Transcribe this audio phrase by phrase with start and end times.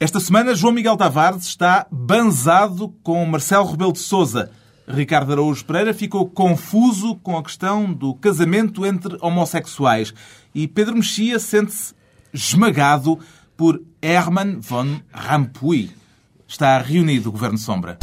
[0.00, 4.48] Esta semana, João Miguel Tavares está banzado com Marcelo Rebelo de Sousa.
[4.86, 10.14] Ricardo Araújo Pereira ficou confuso com a questão do casamento entre homossexuais.
[10.54, 11.94] E Pedro Mexia sente-se
[12.32, 13.18] esmagado
[13.56, 15.90] por Herman von Rompuy.
[16.46, 17.98] Está reunido o Governo Sombra.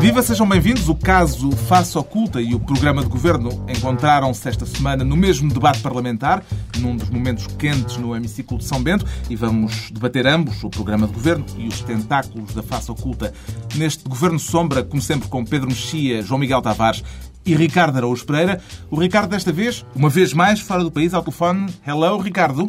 [0.00, 0.88] Viva, sejam bem-vindos.
[0.88, 5.82] O caso Face Oculta e o programa de governo encontraram-se esta semana no mesmo debate
[5.82, 6.42] parlamentar,
[6.78, 11.06] num dos momentos quentes no hemiciclo de São Bento, e vamos debater ambos, o programa
[11.06, 13.34] de governo e os tentáculos da Face Oculta,
[13.76, 17.04] neste Governo Sombra, como sempre com Pedro Mexia, João Miguel Tavares
[17.44, 18.58] e Ricardo Araújo Pereira.
[18.90, 21.66] O Ricardo, desta vez, uma vez mais, fora do país, ao telefone.
[21.86, 22.68] Hello, Ricardo.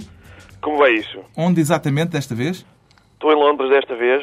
[0.61, 1.19] Como vai isso?
[1.37, 2.65] Onde exatamente desta vez?
[3.13, 4.21] Estou em Londres desta vez.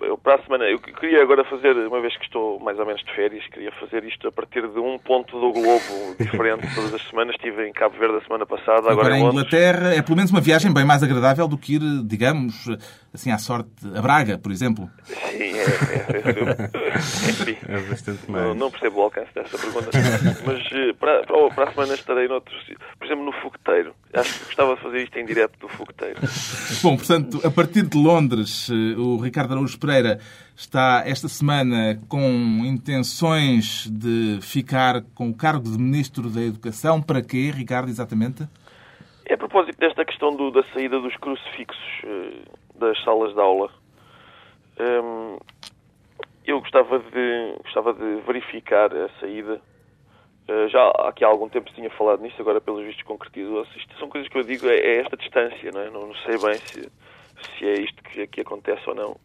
[0.00, 3.02] Eu, para a semana, eu queria agora fazer, uma vez que estou mais ou menos
[3.02, 7.02] de férias, queria fazer isto a partir de um ponto do globo diferente todas as
[7.08, 7.34] semanas.
[7.36, 9.40] Estive em Cabo Verde a semana passada, agora, Agora em Londres.
[9.40, 12.68] Inglaterra é pelo menos uma viagem bem mais agradável do que ir, digamos,
[13.12, 14.88] assim à sorte, a Braga, por exemplo.
[15.04, 18.56] Sim, é, é, é, É bastante não, mais.
[18.56, 19.90] não percebo o alcance dessa pergunta.
[20.44, 22.54] Mas eh, para, para, a semana estarei noutro.
[22.98, 23.94] Por exemplo, no Fogueteiro.
[24.12, 26.20] Acho que gostava de fazer isto em direto do Fogueteiro.
[26.82, 30.20] Bom, portanto, a partir de Londres, eh, o Ricardo Araújo Pereira
[30.56, 32.20] está esta semana com
[32.64, 37.02] intenções de ficar com o cargo de Ministro da Educação.
[37.02, 38.44] Para quê, Ricardo, exatamente?
[39.26, 42.42] É a propósito desta questão do- da saída dos crucifixos eh,
[42.78, 43.68] das salas de aula.
[44.78, 45.38] Hum,
[46.46, 49.60] eu gostava de, gostava de verificar a saída.
[50.46, 53.76] Eh, já aqui há algum tempo tinha falado nisso, agora pelos vistos concretizou-se.
[53.76, 55.90] Isto são coisas que eu digo, é, é esta distância, não é?
[55.90, 56.88] Não sei bem se,
[57.58, 59.16] se é isto que, que acontece ou não.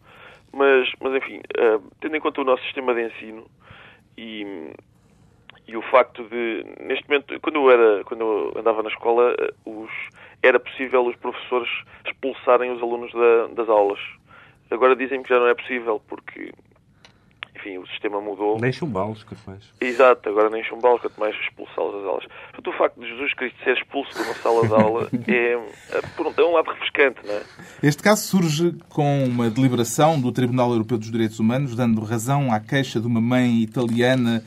[0.56, 3.46] Mas, mas enfim, eh, tendo em conta o nosso sistema de ensino
[4.16, 4.72] e,
[5.68, 9.52] e o facto de, neste momento, quando eu, era, quando eu andava na escola, eh,
[9.66, 9.90] os,
[10.42, 11.68] era possível os professores
[12.06, 14.00] expulsarem os alunos da- das aulas.
[14.70, 16.50] Agora dizem que já não é possível, porque,
[17.66, 18.58] enfim, o sistema mudou.
[18.60, 19.62] Nem chumbalos, quanto mais.
[19.80, 22.24] Exato, agora nem chumbá-los, quanto mais expulsá-los das aulas.
[22.52, 25.52] Portanto, o facto de Jesus Cristo ser expulso de uma sala de aula é,
[25.96, 27.42] é, por um, é um lado refrescante, não é?
[27.82, 32.60] Este caso surge com uma deliberação do Tribunal Europeu dos Direitos Humanos, dando razão à
[32.60, 34.42] queixa de uma mãe italiana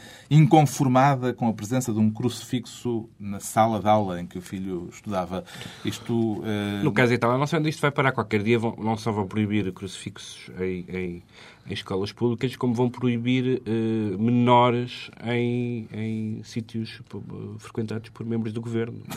[0.50, 4.88] inconformada com a presença de um crucifixo na sala de aula em que o filho
[4.91, 5.44] estudava.
[5.84, 6.44] Isto.
[6.46, 8.12] eh, No caso Itália, não sei onde isto vai parar.
[8.12, 11.24] Qualquer dia vão- não só vão proibir crucifixos em, em-
[11.69, 17.19] em escolas públicas, como vão proibir eh, menores em, em sítios p-
[17.59, 19.00] frequentados por membros do governo.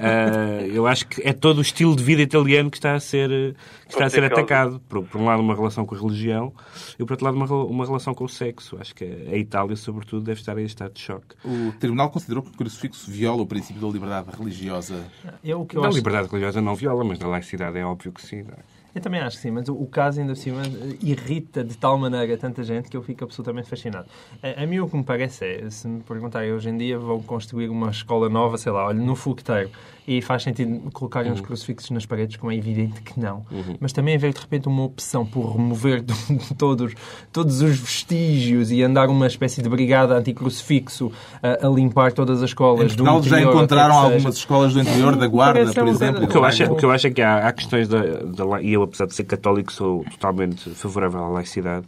[0.00, 3.30] Eh, eu acho que é todo o estilo de vida italiano que está a ser,
[3.30, 3.54] eh,
[3.86, 4.80] que está a ser atacado.
[4.88, 6.52] Por, por um lado, uma relação com a religião
[6.98, 8.76] e, por outro lado, uma, uma relação com o sexo.
[8.80, 11.34] Acho que a Itália, sobretudo, deve estar em estado de choque.
[11.44, 15.04] O Tribunal considerou que o crucifixo viola o princípio da liberdade religiosa.
[15.44, 18.12] Eu, o que eu, a acho, liberdade religiosa não viola, mas na laicidade é óbvio
[18.12, 18.42] que sim.
[18.42, 18.73] não é?
[18.94, 20.62] Eu também acho que sim, mas o, caso ainda por cima
[21.02, 24.06] irrita de tal maneira tanta gente que eu fico absolutamente fascinado.
[24.42, 27.20] A, a mim o que me parece é, se me perguntarem hoje em dia, vão
[27.20, 29.70] construir uma escola nova, sei lá, olha, no fogueteiro,
[30.06, 31.34] e faz sentido colocarem Uhum.
[31.36, 33.44] os crucifixos nas paredes, como é evidente que não.
[33.80, 36.14] Mas também haver de repente uma opção por remover do-
[36.58, 36.92] todos,
[37.32, 41.10] todos os vestígios e andar uma espécie de brigada anti-crucifixo
[41.42, 44.74] a, a limpar todas as Em escolas do Portugal já interior, que encontraram algumas escolas
[44.74, 46.24] do interior da Guarda, por exemplo.
[46.24, 48.00] O que eu acho, é- o que eu acho é que há, há questões da,
[48.02, 51.86] da e eu, apesar de ser católico, sou totalmente favorável à laicidade.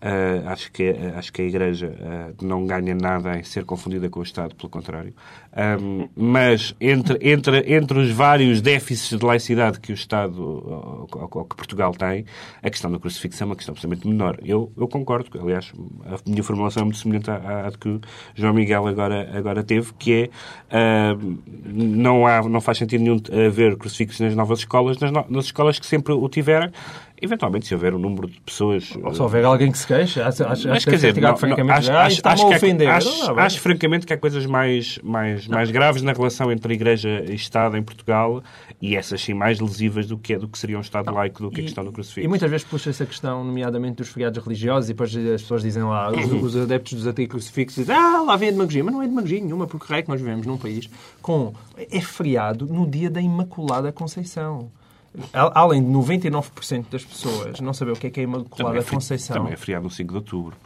[0.00, 4.20] Ah, acho, que, acho que a Igreja ah, não ganha nada em ser confundida com
[4.20, 5.12] o Estado, pelo contrário.
[5.56, 11.30] Ahm, mas entre, entre, entre os vários déficits de laicidade que o Estado, ou, ou-
[11.32, 12.24] ou que Portugal tem,
[12.62, 14.38] a questão da crucifixo é uma questão absolutamente menor.
[14.44, 15.72] Eu, eu concordo, aliás,
[16.06, 18.00] a minha formulação é muito semelhante à, à que o
[18.34, 20.30] João Miguel agora, agora teve, que é
[20.70, 21.16] ah,
[21.64, 25.78] não, há, não faz sentido nenhum haver crucifixos nas novas escolas, nas, no- nas escolas
[25.78, 26.70] que sempre o tiverem.
[27.20, 28.92] Eventualmente, se houver um número de pessoas.
[29.02, 31.78] Ou se houver alguém que se queixa, acho, acho, Mas quer que dizer, não- francamente
[31.78, 32.88] acho, já, acho, acho a que há- ofender.
[32.88, 36.72] acho- Não, não, acho francamente que há coisas mais, mais, mais graves na relação entre
[36.72, 38.42] a Igreja e Estado em Portugal
[38.80, 41.50] e essas sim mais lesivas do que, é- do que seria um Estado laico do
[41.50, 42.24] que a questão do crucifixo.
[42.24, 45.82] E muitas vezes puxa essa questão, nomeadamente dos feriados religiosos, e depois as pessoas dizem
[45.82, 48.84] lá, os, os adeptos dos anticrucifixos dizem, ah, lá vem a demagogia.
[48.84, 50.88] Mas não é demagogia nenhuma, porque raio que nós vivemos num país
[51.20, 51.52] com...
[51.76, 54.70] É feriado no dia da Imaculada Conceição.
[55.32, 58.80] Além de 99% das pessoas não saber o que é que é a Imaculada Também
[58.80, 59.36] é, Conceição.
[59.36, 60.56] também é feriado no 5 de outubro.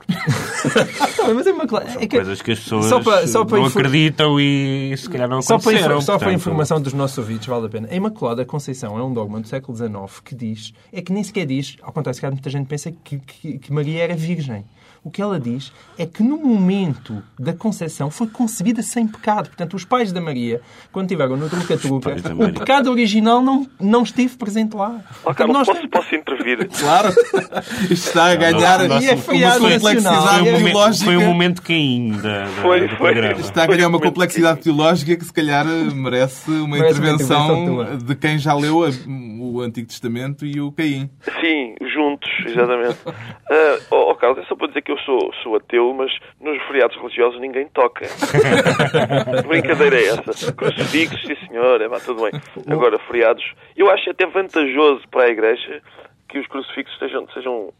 [1.18, 3.66] Não, mas a Imaculada- é que- Coisas que as pessoas Só para- só para não
[3.66, 6.00] infor- acreditam e se calhar não Só para, aconteceram.
[6.00, 7.88] só para informação dos nossos ouvintes, vale a pena.
[7.90, 11.46] A Imaculada Conceição é um dogma do século XIX que diz, é que nem sequer
[11.46, 14.64] diz, ao contrário, se calhar muita gente pensa que, que- que Maria era virgem.
[15.04, 19.48] O que ela diz é que no momento da concepção foi concebida sem pecado.
[19.48, 20.60] Portanto, os pais da Maria,
[20.92, 25.00] quando tiveram no da o pecado original não, não esteve presente lá.
[25.24, 26.68] Portanto, Carlos, nós posso, posso intervir?
[26.68, 27.08] Claro.
[27.90, 29.04] Isto está a ganhar Nosso-
[29.34, 30.38] E é uma complexidade.
[30.38, 31.04] Foi um, momento, teológica.
[31.04, 33.12] foi um momento Caim da, da, Foi, do foi.
[33.12, 33.40] programa.
[33.40, 37.74] Está a ganhar uma complexidade teológica que se calhar merece uma Merece uma intervenção intervenção
[37.74, 37.96] tua.
[37.96, 38.90] de quem já leu a-
[39.40, 41.10] o Antigo Testamento e o Caim.
[41.40, 42.98] Sim, juntos, exatamente.
[43.52, 46.10] Ah, ó ó, Carlos, é só para dizer que eu sou, sou ateu, mas
[46.40, 48.06] nos feriados religiosos ninguém toca.
[48.06, 50.52] Que brincadeira é essa?
[50.52, 52.32] Crucifixos, sim senhor, é, tudo bem.
[52.70, 53.44] Agora, feriados,
[53.76, 55.82] eu acho até vantajoso para a Igreja
[56.28, 57.74] que os crucifixos sejam, sejam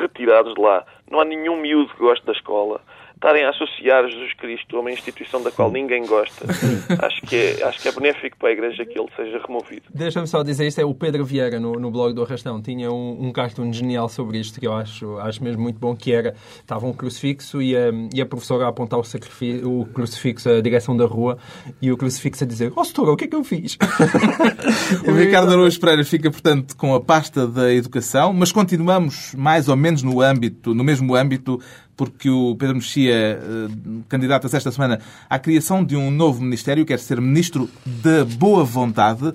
[0.00, 0.84] retirados de lá.
[1.10, 2.80] Não há nenhum miúdo que goste da escola.
[3.18, 6.46] Estarem a associar Jesus Cristo a uma instituição da qual ninguém gosta.
[7.04, 9.82] Acho que é, acho que é benéfico para a Igreja que ele seja removido.
[9.92, 13.26] Deixa-me só dizer isto, é o Pedro Vieira no, no blog do Arrastão tinha um,
[13.26, 16.86] um cartoon genial sobre isto que eu acho, acho mesmo muito bom, que era, estava
[16.86, 21.04] um crucifixo e a, e a professora a apontar o, o crucifixo à direção da
[21.04, 21.38] rua
[21.82, 23.76] e o crucifixo a dizer, oh setora, o que é que eu fiz?
[25.06, 29.76] O Ricardo Araújo Pereira fica, portanto, com a pasta da educação, mas continuamos mais ou
[29.76, 31.60] menos no âmbito, no mesmo âmbito,
[31.98, 33.38] porque o Pedro Mexia eh,
[34.08, 39.32] candidata-se esta semana à criação de um novo ministério, quer ser ministro da boa vontade,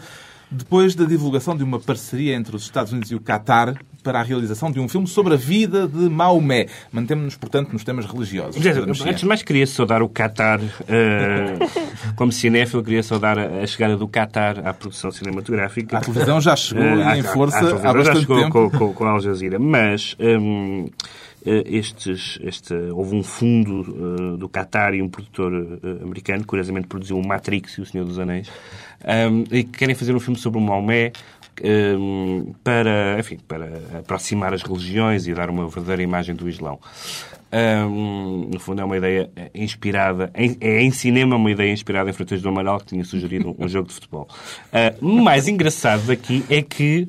[0.50, 4.24] depois da divulgação de uma parceria entre os Estados Unidos e o Qatar para a
[4.24, 6.68] realização de um filme sobre a vida de Maomé.
[6.92, 8.56] Mantemos-nos, portanto, nos temas religiosos.
[8.88, 9.10] Mexia.
[9.10, 11.58] antes de mais, queria saudar o Qatar, eh,
[12.16, 15.98] como cinéfilo, queria saudar a, a chegada do Qatar à produção cinematográfica.
[15.98, 18.52] A televisão já chegou à- em à- força à televisão há já bastante chegou tempo.
[18.52, 19.58] Com, com, com a Al Jazeera.
[19.58, 20.92] Mas hum, eh,
[21.46, 27.18] estes, este, houve um fundo eh, do Qatar e um produtor eh, americano, curiosamente produziu
[27.18, 28.50] o Matrix e o Senhor dos Anéis,
[29.30, 31.12] hum, e que querem fazer um filme sobre o Maomé
[31.64, 36.80] hum, para, enfim, para aproximar as religiões e dar uma verdadeira imagem do Islão.
[37.52, 42.10] Hum, no fundo é uma ideia eh, inspirada, em, é em cinema uma ideia inspirada
[42.10, 44.28] em Freitas do Amaral, que tinha sugerido um, um jogo de futebol.
[45.02, 47.08] O mais engraçado daqui é que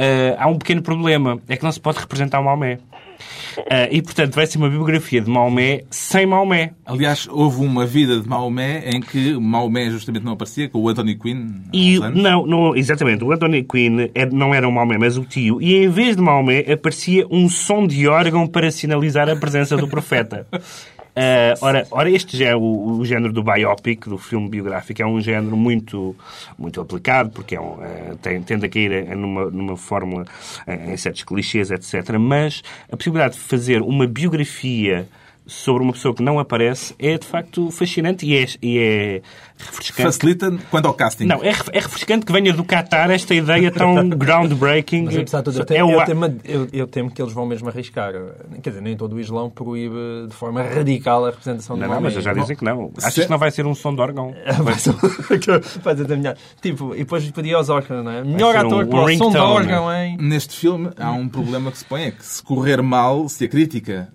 [0.00, 2.78] ah, há um pequeno problema, é que não se pode representar o Maomé.
[3.72, 6.72] Ah, e, portanto, vai ser uma biografia de Maomé sem Maomé.
[6.84, 11.16] Aliás, houve uma vida de Maomé em que Maomé justamente não aparecia, com o Anthony
[11.16, 11.46] Quinn.
[11.72, 15.60] E, não, não, exatamente, o Anthony Quinn é- não era o Maomé, mas o tio.
[15.60, 19.86] E em vez de Maomé aparecia um som de órgão para sinalizar a presença do
[19.86, 20.46] profeta.
[21.22, 25.06] Ah, ora, ora, este já é o, o género do biopic, do filme biográfico, é
[25.06, 26.16] um género muito,
[26.58, 30.24] muito aplicado, porque é um, eh, tem, tende a cair eh, numa, numa fórmula,
[30.66, 32.16] eh, em certos clichês, etc.
[32.18, 35.06] Mas a possibilidade de fazer uma biografia
[35.50, 39.22] sobre uma pessoa que não aparece é de facto fascinante e é, e é
[39.58, 40.02] refrescante.
[40.02, 41.24] Facilita quanto ao casting.
[41.24, 45.04] Não, é, é refrescante que venha do Qatar esta ideia tão groundbreaking.
[45.06, 47.68] Mas apesar de tudo, eu, É eu, temo, eu, eu temo que eles vão mesmo
[47.68, 48.12] arriscar.
[48.62, 52.00] Quer dizer, nem todo o Islão proíbe de forma radical a representação Não, do não,
[52.00, 52.92] mas já dizem que não.
[52.98, 54.34] Achas se- que não vai ser um som de órgão?
[54.62, 54.94] Vai ser-
[55.82, 56.36] vai ser melhor.
[56.62, 58.22] Tipo, e depois pedir aos Oscars, não é?
[58.24, 60.16] Melhor ator um para o som de órgão, hein?
[60.20, 63.48] Neste filme há um problema que se põe, é que se correr mal, se a
[63.48, 64.08] crítica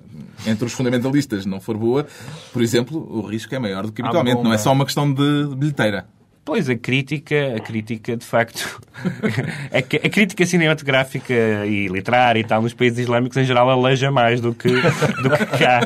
[0.46, 2.06] entre os fundamentalistas não for boa,
[2.54, 4.44] por exemplo, o risco é maior do que Ah, habitualmente.
[4.44, 6.08] não é só uma questão de bilheteira.
[6.44, 8.80] Pois, a crítica, a crítica de facto,
[9.74, 11.34] a, a crítica cinematográfica
[11.66, 15.46] e literária e tal nos países islâmicos em geral aleja mais do que, do que
[15.58, 15.82] cá.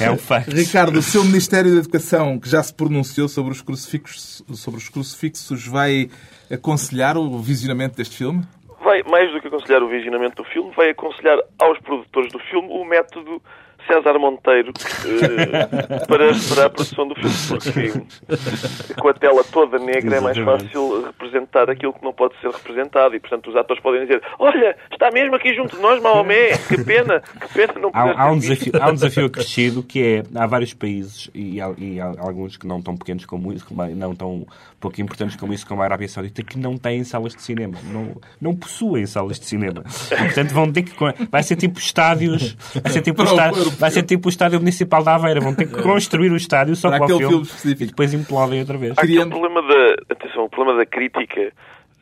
[0.00, 0.50] É um facto.
[0.52, 4.88] Ricardo, o seu Ministério da Educação, que já se pronunciou sobre os crucifixos, sobre os
[4.88, 6.10] crucifixos vai
[6.50, 8.42] aconselhar o visionamento deste filme?
[8.84, 12.68] Vai, mais do que aconselhar o visionamento do filme, vai aconselhar aos produtores do filme
[12.70, 13.42] o método
[13.86, 14.72] César Monteiro
[15.06, 20.36] eh, para, para a produção do filme, porque com a tela toda negra é mais
[20.36, 20.64] Exatamente.
[20.66, 24.76] fácil representar aquilo que não pode ser representado e, portanto, os atores podem dizer olha,
[24.90, 28.30] está mesmo aqui junto de nós Maomé, que pena, que pena não poder Há, há
[28.32, 31.74] um ter visto." desafio, há um desafio acrescido que é, há vários países e, há-
[31.78, 34.46] e há alguns que não tão pequenos como isso, não tão
[34.80, 37.74] pouco importantes como isso, como a Arábia Saudita, que não têm salas de cinema.
[37.90, 39.82] Não, não possuem salas de cinema.
[40.12, 40.92] E, portanto, vão ter que...
[41.30, 42.54] Vai ser tipo estádios...
[42.82, 45.40] Vai ser tipo, o O vai ser tipo o estádio municipal da Aveira.
[45.40, 47.82] Vão ter que construir o estádio só Para para, o aquele filme, filme específico.
[47.82, 48.94] e depois implodem outra vez.
[48.96, 51.52] Há aquele problema da, atenção, o problema da crítica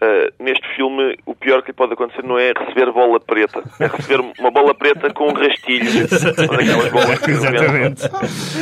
[0.03, 3.87] Uh, neste filme, o pior que lhe pode acontecer não é receber bola preta, é
[3.87, 6.09] receber uma bola preta com um rastilho.
[6.35, 8.01] Daquelas bolas que Exatamente.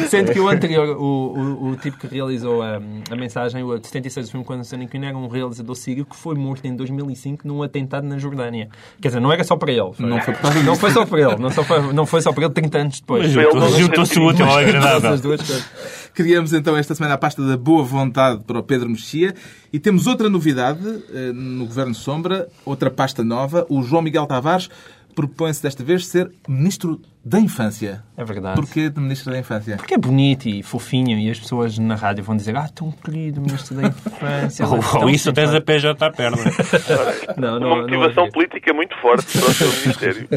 [0.08, 2.76] Sendo que o anterior, o, o, o tipo que realizou a,
[3.10, 6.14] a mensagem, o de 76 do filme Quando Sonic Queen, era um realizador sírio que
[6.14, 8.68] foi morto em 2005 num atentado na Jordânia.
[9.00, 9.92] Quer dizer, não era só para ele.
[9.98, 11.36] Não foi causa Não foi só para ele.
[11.36, 13.34] Não, só foi, não foi só para ele 30 anos depois.
[13.34, 15.16] Para juntou-se o útil ao agradável.
[16.14, 19.34] Criamos então esta semana a pasta da boa vontade para o Pedro Mexia
[19.72, 20.80] e temos outra novidade
[21.12, 23.64] eh, no Governo Sombra, outra pasta nova.
[23.68, 24.68] O João Miguel Tavares
[25.14, 28.02] propõe-se desta vez ser Ministro da Infância.
[28.16, 28.58] É verdade.
[28.58, 29.76] Porquê de Ministro da Infância?
[29.76, 33.42] Porque é bonito e fofinho e as pessoas na rádio vão dizer ah, tão querido,
[33.42, 34.62] ministro da infância.
[34.62, 36.38] é Ou, ou isso tens a simpático." PJ à perna.
[37.36, 38.32] Não, Uma não, não motivação havia.
[38.32, 40.28] política muito forte para o seu Ministério.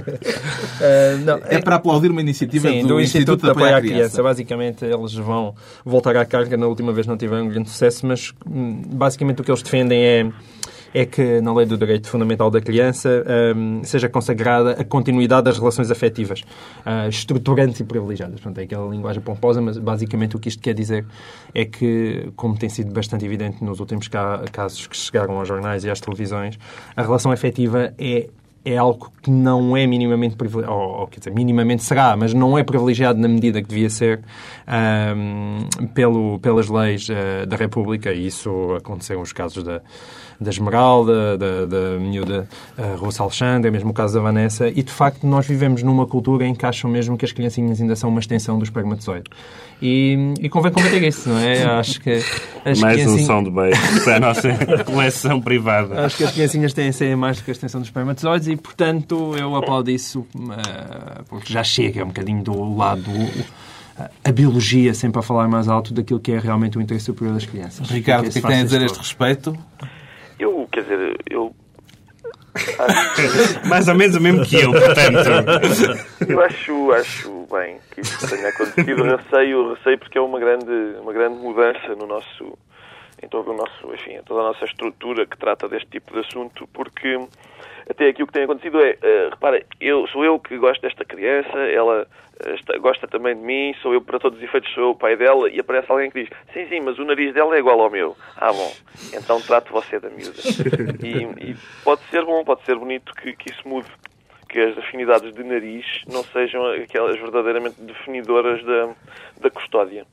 [0.82, 3.80] Ah, não, É para aplaudir uma iniciativa Sim, do, do Instituto, Instituto de Apoio à
[3.80, 3.98] Criança.
[3.98, 4.24] Criança.
[4.24, 6.58] Basicamente, eles vão voltar à carga.
[6.58, 10.30] Na última vez não tiveram grande sucesso, mas hum, basicamente o que eles defendem é,
[10.94, 15.58] é que na lei do direito fundamental da criança hum, seja consagrada a continuidade das
[15.58, 16.44] relações afetivas,
[16.86, 18.40] ah, estruturantes e privilegiadas.
[18.40, 21.06] Portanto, é aquela linguagem pomposa, mas basicamente o que isto quer dizer
[21.54, 25.84] é que, como tem sido bastante evidente nos últimos ca- casos que chegaram aos jornais
[25.84, 26.60] e às televisões,
[26.96, 28.28] a relação afetiva é
[28.66, 32.64] é algo que não é minimamente privilegiado, ou, quer dizer, minimamente será, mas não é
[32.64, 34.22] privilegiado na medida que devia ser
[34.66, 39.82] ahm, pelo, pelas leis ah, da República, e isso aconteceu nos casos da,
[40.40, 42.48] da Esmeralda, da, da miúda
[42.78, 46.46] uh, Russa Alexandre, mesmo o caso da Vanessa, e de facto nós vivemos numa cultura
[46.46, 49.26] em que acham mesmo que as criancinhas ainda são uma extensão do espermatozoide.
[49.82, 51.64] E, e convém combater isso, não é?
[51.64, 52.24] Acho que
[52.64, 54.50] as Mais um criancinhas- soundbait para a nossa
[54.86, 56.06] coleção privada.
[56.06, 58.56] Acho que as criancinhas têm a ser mais do que a extensão dos espermatozoides e,
[58.56, 63.12] portanto, eu aplaudo isso eh, porque já chega um bocadinho do lado
[64.24, 67.46] a biologia sempre a falar mais alto daquilo que é realmente o interesse superior das
[67.46, 67.90] crianças.
[67.90, 69.58] Ricardo, o que é que tem a dizer a este respeito?
[70.44, 71.56] Eu, quer dizer, eu
[73.68, 76.28] Mais ou menos o mesmo que eu, portanto.
[76.28, 79.04] Eu acho, acho bem que isso tenha acontecido.
[79.04, 82.58] Receio, receio porque é uma grande, uma grande mudança no nosso,
[83.22, 86.20] em todo o nosso, enfim, em toda a nossa estrutura que trata deste tipo de
[86.20, 87.18] assunto, porque
[87.90, 91.04] até aqui o que tem acontecido é, eh, repara, eu, sou eu que gosto desta
[91.06, 92.08] criança, ela
[92.46, 95.16] eh, está- gosta também de mim, sou eu, para todos os efeitos, sou o pai
[95.16, 97.90] dela, e aparece alguém que diz, sim, sim, mas o nariz dela é igual ao
[97.90, 98.16] meu.
[98.38, 98.74] Ah, bom,
[99.14, 100.34] então trato você da miúda.
[101.04, 103.88] E, e pode ser bom, pode ser bonito que, que isso mude
[104.54, 108.94] que as afinidades de nariz não sejam aquelas verdadeiramente definidoras da,
[109.42, 110.06] da custódia.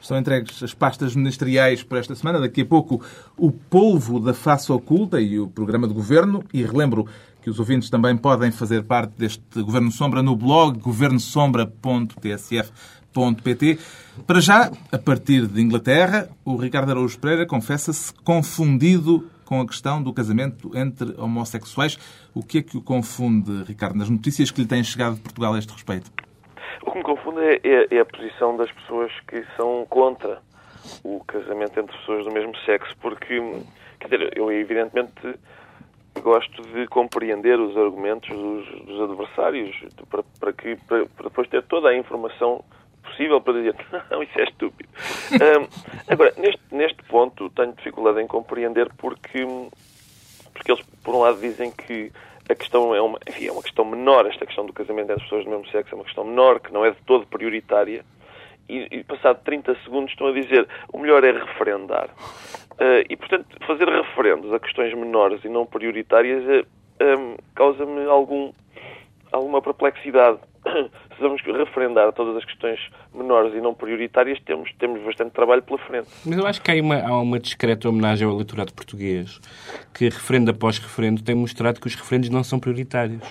[0.00, 2.40] Estão entregues as pastas ministeriais por esta semana.
[2.40, 3.00] Daqui a pouco,
[3.38, 6.42] o polvo da face oculta e o programa de governo.
[6.52, 7.06] E relembro
[7.40, 13.78] que os ouvintes também podem fazer parte deste Governo Sombra no blog governosombra.tsf.pt.
[14.26, 20.02] Para já, a partir de Inglaterra, o Ricardo Araújo Pereira confessa-se confundido com a questão
[20.02, 21.98] do casamento entre homossexuais.
[22.34, 25.54] O que é que o confunde, Ricardo, nas notícias que lhe têm chegado de Portugal
[25.54, 26.10] a este respeito?
[26.82, 30.40] O que me confunde é, é- é a posição das pessoas que são contra
[31.02, 33.40] o casamento entre pessoas do mesmo sexo, porque,
[34.00, 35.38] quer dizer, eu evidentemente
[36.22, 39.74] gosto de compreender os argumentos dos, dos adversários
[40.08, 42.64] para, para que, para, para depois ter toda a informação
[43.16, 43.74] possível para dizer
[44.10, 44.88] não, isso é estúpido.
[46.08, 49.46] Agora, neste, neste ponto, tenho dificuldade em compreender porque
[50.52, 52.12] porque eles, por um lado, dizem que
[52.48, 55.44] a questão é uma, enfim, é uma questão menor, esta questão do casamento entre pessoas
[55.44, 58.04] do mesmo sexo é uma questão menor, que não é de todo prioritária,
[58.68, 62.08] e, e passado 30 segundos estão a dizer o melhor é referendar.
[62.78, 66.64] Eh, e, portanto, fazer referendos a questões menores e não prioritárias eh,
[67.00, 68.52] ehm, causa-me algum,
[69.34, 70.38] alguma perplexidade.
[71.14, 72.80] Se vamos referendar todas as questões
[73.14, 76.08] menores e não prioritárias, temos, temos bastante trabalho pela frente.
[76.24, 79.38] Mas eu acho que há uma, há uma discreta homenagem ao eleitorado português
[79.92, 83.22] que, referendo após referendo, tem mostrado que os referendos não são prioritários.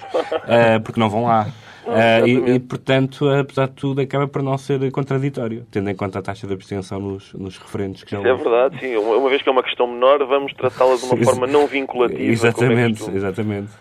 [0.47, 1.47] Ah, porque não vão lá.
[1.85, 6.19] Ah, e, e, portanto, apesar de tudo, acaba por não ser contraditório, tendo em conta
[6.19, 8.95] a taxa de abstenção nos, nos referendos que já Isso é verdade, sim.
[8.95, 12.21] Uma, uma vez que é uma questão menor, vamos tratá-la de uma forma não vinculativa.
[12.21, 13.17] é Exatamente, costume.
[13.17, 13.71] exatamente.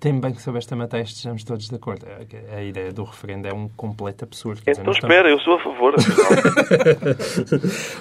[0.00, 2.06] Tem bem que sobre esta matéria estejamos todos de acordo.
[2.06, 4.62] A, a ideia do referendo é um completo absurdo.
[4.62, 5.94] Quer dizer, Então nós estamos- espera, eu sou a favor.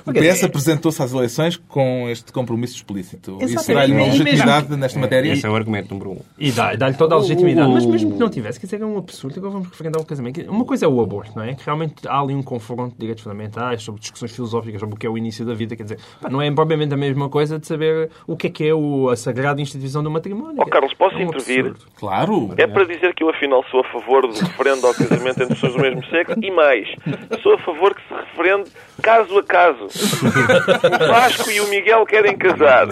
[0.05, 3.31] O PS apresentou-se às eleições com este compromisso explícito.
[3.41, 3.65] Isso Exatamente.
[3.65, 5.31] será-lhe uma E mesmo- legitimidade nesta matéria?
[5.33, 6.21] Esse é o argumento número um.
[6.37, 7.71] E dá- dá-lhe toda a legitimidade.
[7.71, 9.37] Mas mesmo que não tivesse, quer dizer, é um absurdo.
[9.37, 10.41] Agora vamos referendar o casamento.
[10.49, 11.53] Uma coisa é o aborto, não é?
[11.53, 15.05] Que realmente há ali um confronto de direitos fundamentais, sobre discussões filosóficas, sobre o que
[15.05, 15.75] é o início da vida.
[15.75, 18.67] Quer dizer, pá, não é propriamente a mesma coisa de saber o que é que
[18.67, 20.61] é o- a sagrada instituição do matrimónio.
[20.61, 21.65] Ó, Carlos, posso É um intervir?
[21.67, 21.88] absurdo.
[21.97, 22.53] Claro.
[22.57, 25.73] É para dizer que eu, afinal, sou a favor do referendo ao casamento entre pessoas
[25.73, 26.87] do mesmo sexo e mais,
[27.43, 28.69] sou a favor que se referende
[29.01, 29.85] caso a caso.
[29.85, 32.87] O Vasco e o Miguel querem casar.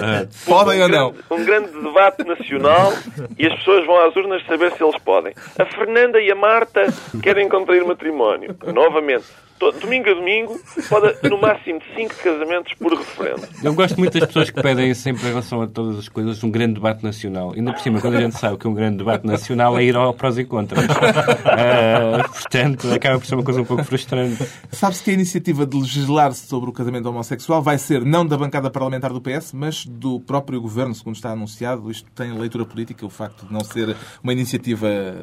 [0.46, 1.12] Podem um ou não?
[1.12, 2.94] grande- Um grande debate nacional
[3.38, 5.34] e as pessoas vão às urnas saber se eles podem.
[5.58, 6.86] A Fernanda e a Marta
[7.22, 8.56] querem contrair matrimónio.
[8.74, 9.26] Novamente.
[9.60, 10.60] To- Domingo a domingo,
[10.90, 13.48] pode no máximo cinco casamentos por referendo.
[13.64, 16.50] Eu gosto muito das pessoas que pedem sempre em relação a todas as coisas um
[16.50, 17.54] grande debate nacional.
[17.56, 20.14] Ainda por cima, quando a gente sabe que um grande debate nacional é ir ao
[20.14, 20.86] prós e contras.
[21.46, 24.38] Ah, portanto, acaba por ser uma coisa um pouco frustrante.
[24.72, 28.70] Sabe-se que a iniciativa de legislar sobre o casamento homossexual vai ser não da bancada
[28.70, 31.90] parlamentar do PS, mas do próprio governo, segundo está anunciado.
[31.90, 35.14] Isto tem leitura política, o facto de não ser uma iniciativa eh,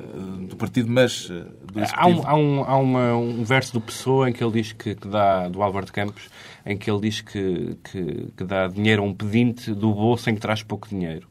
[0.48, 2.26] do partido, mas eh, do Há, um, executivo.
[2.26, 5.48] há, um, há uma- um verso do Pessoa em que ele diz que, que dá,
[5.48, 6.28] do Álvaro de Campos,
[6.66, 10.34] em que ele diz que, que, que dá dinheiro a um pedinte do bolso em
[10.34, 11.26] que traz pouco dinheiro.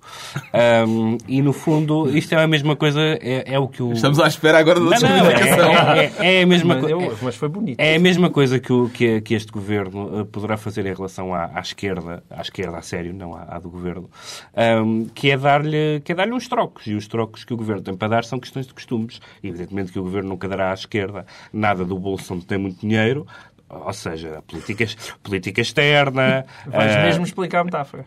[0.53, 3.93] Ahm, e no fundo, isto é a mesma coisa, é, é o que o.
[3.93, 5.71] Estamos à espera agora da Não, não, descodificação.
[5.95, 6.91] é, é- é a mesma coisa.
[6.91, 7.79] eu- mas foi bonito.
[7.79, 11.33] É a mesma coisa que, o- que, que este governo eh, poderá fazer em relação
[11.33, 14.09] à, à esquerda, à esquerda a sério, não à, à do governo,
[14.55, 16.85] ahm, que é dar-lhe que é dar-lhe uns trocos.
[16.87, 19.19] E os trocos que o governo tem para dar são questões de costumes.
[19.41, 22.79] E, evidentemente que o governo nunca dará à esquerda nada do bolso onde tem muito
[22.79, 23.25] dinheiro.
[23.85, 24.85] Ou seja, política,
[25.21, 26.45] política externa.
[26.67, 28.05] Vais ah, mesmo explicar a metáfora.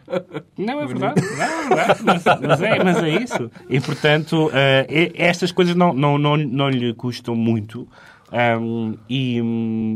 [0.57, 1.21] não, é verdade.
[1.21, 2.03] Não, é verdade.
[2.05, 3.51] Mas, mas é, mas é isso.
[3.69, 4.51] E, portanto,
[4.89, 7.89] e- estas coisas não, não, não, não lhe custam muito.
[8.33, 9.40] Ahm, e,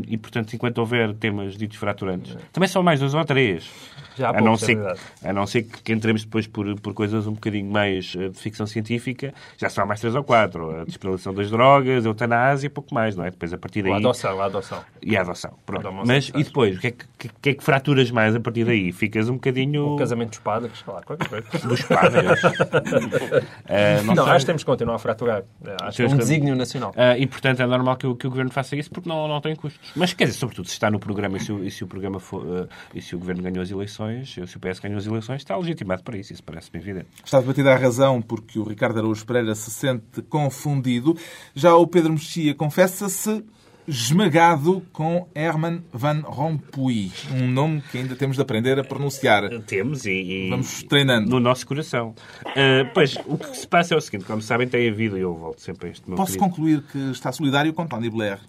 [0.07, 3.69] e, portanto, enquanto houver temas ditos fraturantes, também são mais dois ou três.
[4.17, 4.99] Já a, não é ser, verdade.
[5.23, 8.37] a não ser que, que entremos depois por, por coisas um bocadinho mais eh, de
[8.37, 10.81] ficção científica, já são mais três ou quatro.
[10.81, 13.31] A despenalização das drogas, a eutanásia e pouco mais, não é?
[13.31, 13.93] Depois, a partir daí...
[13.93, 14.83] A adoção, a adoção.
[15.01, 15.51] E a adoção.
[15.65, 15.83] Pronto.
[15.83, 16.77] Da Mas e depois?
[16.77, 18.91] O que é que, que, que é que fraturas mais a partir daí?
[18.91, 19.93] Ficas um bocadinho...
[19.93, 21.47] O casamento dos padres, sei lá, qualquer coisa.
[21.67, 22.41] dos padres.
[23.67, 24.33] Eh, Não, sei.
[24.33, 25.43] acho que temos que continuar a fraturar.
[25.81, 26.93] Acho que é um que- desígnio nacional.
[26.97, 29.41] Ah, e, portanto, é normal que o, que o Governo faça isso porque não, não
[29.41, 29.91] tem custos.
[29.95, 32.19] Mas, quer dizer, sobretudo, se está no programa e se o, e se o, programa
[32.19, 35.41] for, ah, e se o Governo ganhou as eleições, se o PS ganhou as eleições,
[35.41, 36.31] está legitimado para isso.
[36.31, 37.07] Isso parece-me evidente.
[37.25, 41.17] Está debatida a razão porque o Ricardo Araújo Pereira se sente confundido.
[41.55, 43.43] Já o Pedro Mexia confessa-se
[43.87, 49.49] esmagado com Herman Van Rompuy, um nome que ainda temos de aprender a pronunciar.
[49.61, 51.29] Temos e, e- Vamos treinando.
[51.29, 52.13] no nosso coração.
[52.45, 55.33] Ah, pois, o que se passa é o seguinte, como sabem, tem havido, e eu
[55.35, 58.39] volto sempre a este meu Posso querido- concluir que está solidário com Tony Blair?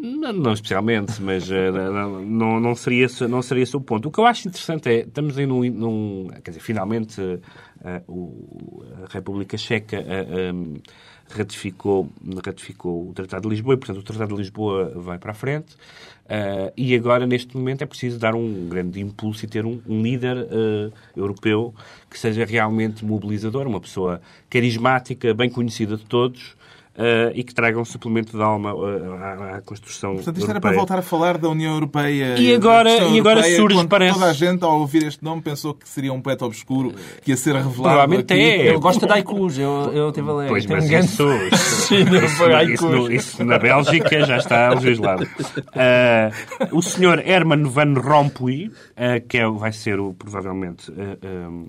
[0.00, 4.08] Não, não especialmente, mas eh, não, não, seria esse, não seria esse o ponto.
[4.08, 5.68] O que eu acho interessante é, estamos aí num...
[5.68, 7.20] num quer dizer, finalmente
[8.06, 10.80] o, a República Checa eh, em,
[11.30, 12.08] ratificou,
[12.44, 15.76] ratificou o Tratado de Lisboa e, portanto, o Tratado de Lisboa vai para a frente.
[16.28, 20.02] eh, e agora, neste momento, é preciso dar um grande impulso e ter um, um
[20.02, 21.74] líder eh, europeu
[22.10, 26.56] que seja realmente mobilizador, uma pessoa carismática, bem conhecida de todos,
[26.98, 30.54] eh, e que traga um suplemento de alma eh, à, à construção Portanto, isto era
[30.58, 30.72] europeia.
[30.72, 32.36] para voltar a falar da União Europeia.
[32.38, 35.72] E agora- e agora europeia, surge, parece- Toda a gente, ao ouvir este nome, pensou
[35.74, 37.74] que seria um poeta obscuro que ia ser revelado.
[37.82, 38.42] Provavelmente aqui.
[38.42, 38.70] é.
[38.74, 40.48] Eu gosto de haikus, eu, eu estive a ler.
[40.48, 42.80] Pois, mas um isso, isso, isso, isso, haikus.
[42.80, 45.26] no- isso na Bélgica já está legislado.
[45.74, 46.30] Ah,
[46.72, 51.68] o senhor Herman Van Rompuy, ah, que é, vai ser o, provavelmente, ah, ah,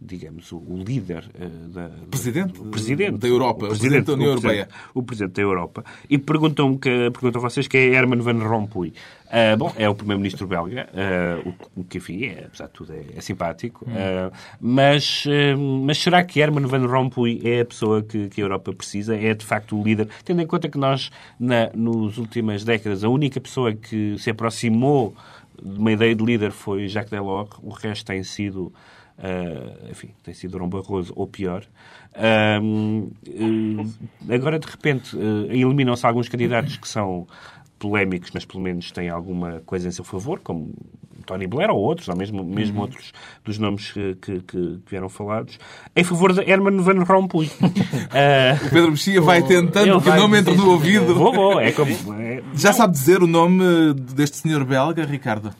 [0.00, 4.68] digamos, o, líder ah, da, Presidente o presidente da Europa, o presidente da União Europeia.
[4.94, 5.84] O presidente da Europa.
[6.08, 8.92] E perguntam, que, perguntam vocês que é Herman Van Rompuy.
[9.28, 11.42] Ah, bom, é o primeiro-ministro belga, ah,
[11.74, 13.86] o, o que, enfim, é, apesar de tudo, é, é simpático.
[13.88, 14.30] Ah,
[14.60, 15.24] mas,
[15.82, 19.16] mas será que Herman Van Rompuy é a pessoa que, que a Europa precisa?
[19.16, 20.08] É, de facto, o líder?
[20.24, 25.14] Tendo em conta que nós, na, nas últimas décadas, a única pessoa que se aproximou
[25.60, 28.72] de uma ideia de líder foi Jacques Delors, o resto tem sido...
[29.18, 31.64] Uh, enfim, tem sido Durão Barroso ou pior.
[32.62, 33.94] Um, uh,
[34.32, 37.26] agora, de repente, uh, eliminam-se alguns candidatos que são
[37.78, 40.72] polémicos, mas pelo menos têm alguma coisa em seu favor, como
[41.26, 43.12] Tony Blair ou outros, ou mesmo, mesmo outros
[43.44, 45.58] dos nomes que, que, que vieram falados,
[45.94, 47.46] em favor de Herman Van Rompuy.
[47.46, 47.66] Uh,
[48.66, 51.14] O Pedro Mexia vai tentando que o nome entre no ouvido.
[51.14, 51.90] vou, vou, é como...
[52.20, 55.52] é- Já sabe dizer o nome deste senhor belga, Ricardo?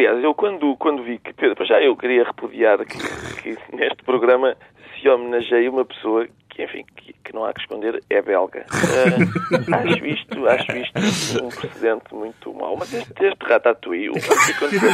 [0.00, 2.96] Aliás, eu quando, quando vi que Pedro, já eu queria repudiar que,
[3.42, 4.56] que neste programa
[4.94, 8.64] se homenageia uma pessoa que, enfim, que, que não há que esconder, é belga.
[8.70, 12.78] Ah, acho isto, acho isto um precedente muito mau.
[12.78, 14.90] Mas este, este Ratatouille, o que aconteceu?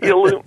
[0.00, 0.40] Ele,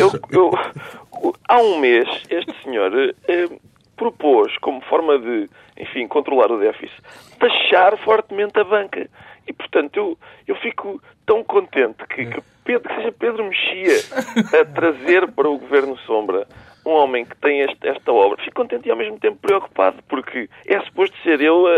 [0.00, 3.48] eu, eu, há um mês, este senhor eh,
[3.94, 6.98] propôs, como forma de, enfim, controlar o déficit,
[7.38, 9.06] taxar fortemente a banca.
[9.46, 14.64] E, portanto, eu, eu fico tão contente que, que, Pedro, que seja Pedro Mexia a
[14.64, 16.46] trazer para o Governo Sombra
[16.86, 20.48] um homem que tem este, esta obra, fico contente e ao mesmo tempo preocupado, porque
[20.66, 21.70] é suposto ser eu a,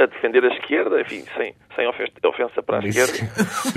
[0.00, 3.30] a, a defender a esquerda, enfim, sem, sem ofensa para a esquerda.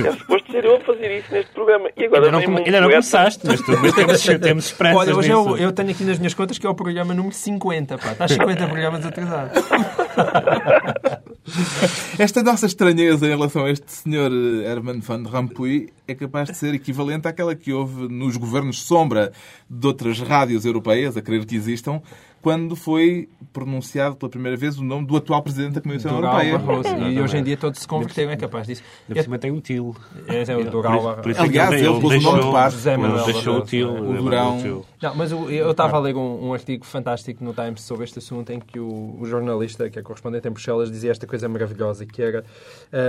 [0.06, 1.89] É suposto ser eu a fazer isso neste programa.
[1.95, 5.15] E agora ainda não, um ainda não começaste, mas, tu, mas temos, temos esperanças Olha,
[5.15, 8.12] hoje eu, eu tenho aqui nas minhas contas que é o programa número 50, pá.
[8.12, 9.63] Estás 50 programas atrasados.
[12.19, 16.58] Esta nossa estranheza em relação a este senhor eh, Herman Van Rompuy é capaz de
[16.58, 19.32] ser equivalente àquela que houve nos governos sombra
[19.69, 22.02] de outras rádios europeias, a crer que existam,
[22.41, 26.58] quando foi pronunciado pela primeira vez o nome do atual Presidente da Comissão Dural Europeia.
[26.60, 27.10] Barroso.
[27.10, 28.84] E hoje em dia todos se converteram, é capaz disso.
[29.08, 29.95] Por cima tem um til.
[30.28, 31.30] É, é o Dural Barroso.
[31.30, 32.73] é que Aliás, ele pôs o nome de parte.
[32.75, 33.88] José Manuel Deixou o Barroso, til.
[33.89, 33.99] é.
[34.02, 34.86] O Durão.
[35.02, 38.19] Não, mas o- eu estava a ler um, um artigo fantástico no Times sobre este
[38.19, 42.06] assunto em que o, o jornalista, que é correspondente em Bruxelas, dizia esta coisa maravilhosa,
[42.06, 42.43] que era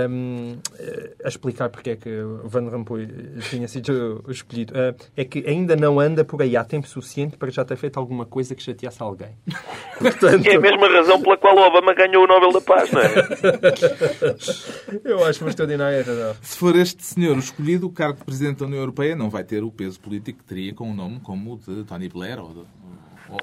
[0.09, 2.09] hum, eh, a explicar porque é que
[2.45, 3.07] Van Rompuy
[3.49, 4.73] tinha sido escolhido.
[4.75, 7.97] Eh, é que ainda não anda por aí há tempo suficiente para já ter feito
[7.99, 9.20] alguma coisa que chateasse alguém.
[9.99, 13.01] Portanto, É a mesma razão pela qual o Obama ganhou o Nobel da Paz, não
[13.01, 13.11] é?
[15.05, 16.35] eu acho extraordinário a razão.
[16.41, 19.43] Se for este senhor o escolhido, o cargo de Presidente da União Europeia não vai
[19.43, 22.49] ter o peso político que teria com um nome como o de Tony Blair ou,
[22.49, 22.63] de-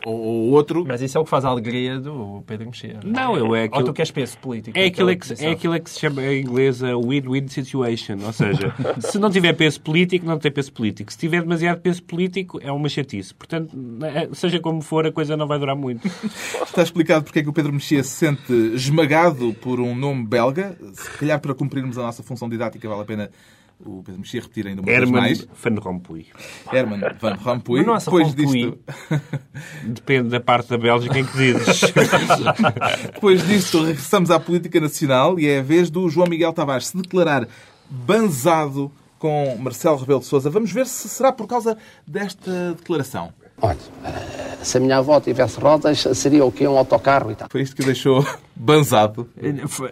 [0.05, 0.85] ou- ou- ou outro.
[0.87, 3.01] Mas isso é o que faz a alegria do Pedro Mexia.
[3.05, 4.79] Não, eu é Ou aquilo- tu queres peso político?
[4.79, 8.17] É aquilo, é que, é aquilo é que se chama em inglês a win-win situation.
[8.25, 11.13] Ou seja, se não tiver peso político, não tem peso político.
[11.13, 13.35] Se tiver demasiado peso político, é uma chatice.
[13.35, 16.07] Portanto, é- seja como for, a coisa não vai durar muito.
[16.63, 20.77] Está explicado porque é que o Pedro Mexia se sente esmagado por um nome belga.
[20.93, 23.31] Se calhar para cumprirmos a nossa função didática vale a pena
[23.85, 25.49] o Pedro Mexia repetir ainda uma vez Herman mais.
[25.63, 26.27] Van Rompuy.
[26.73, 27.79] Herman Van Rompuy.
[27.79, 28.45] Mas não é só Depois Rompuy.
[28.47, 28.79] disto,
[29.85, 31.81] Depende da parte da Bélgica em que dizes.
[33.15, 36.97] depois disto, regressamos à política nacional e é a vez do João Miguel Tavares se
[36.97, 37.47] declarar
[37.89, 40.49] banzado com Marcelo Rebelo de Sousa.
[40.51, 43.33] Vamos ver se será por causa desta declaração.
[43.61, 46.67] Olha, eh, se a minha avó tivesse rodas, seria o quê?
[46.69, 47.49] Um autocarro e tal.
[47.51, 49.29] Foi isto que o deixou banzado.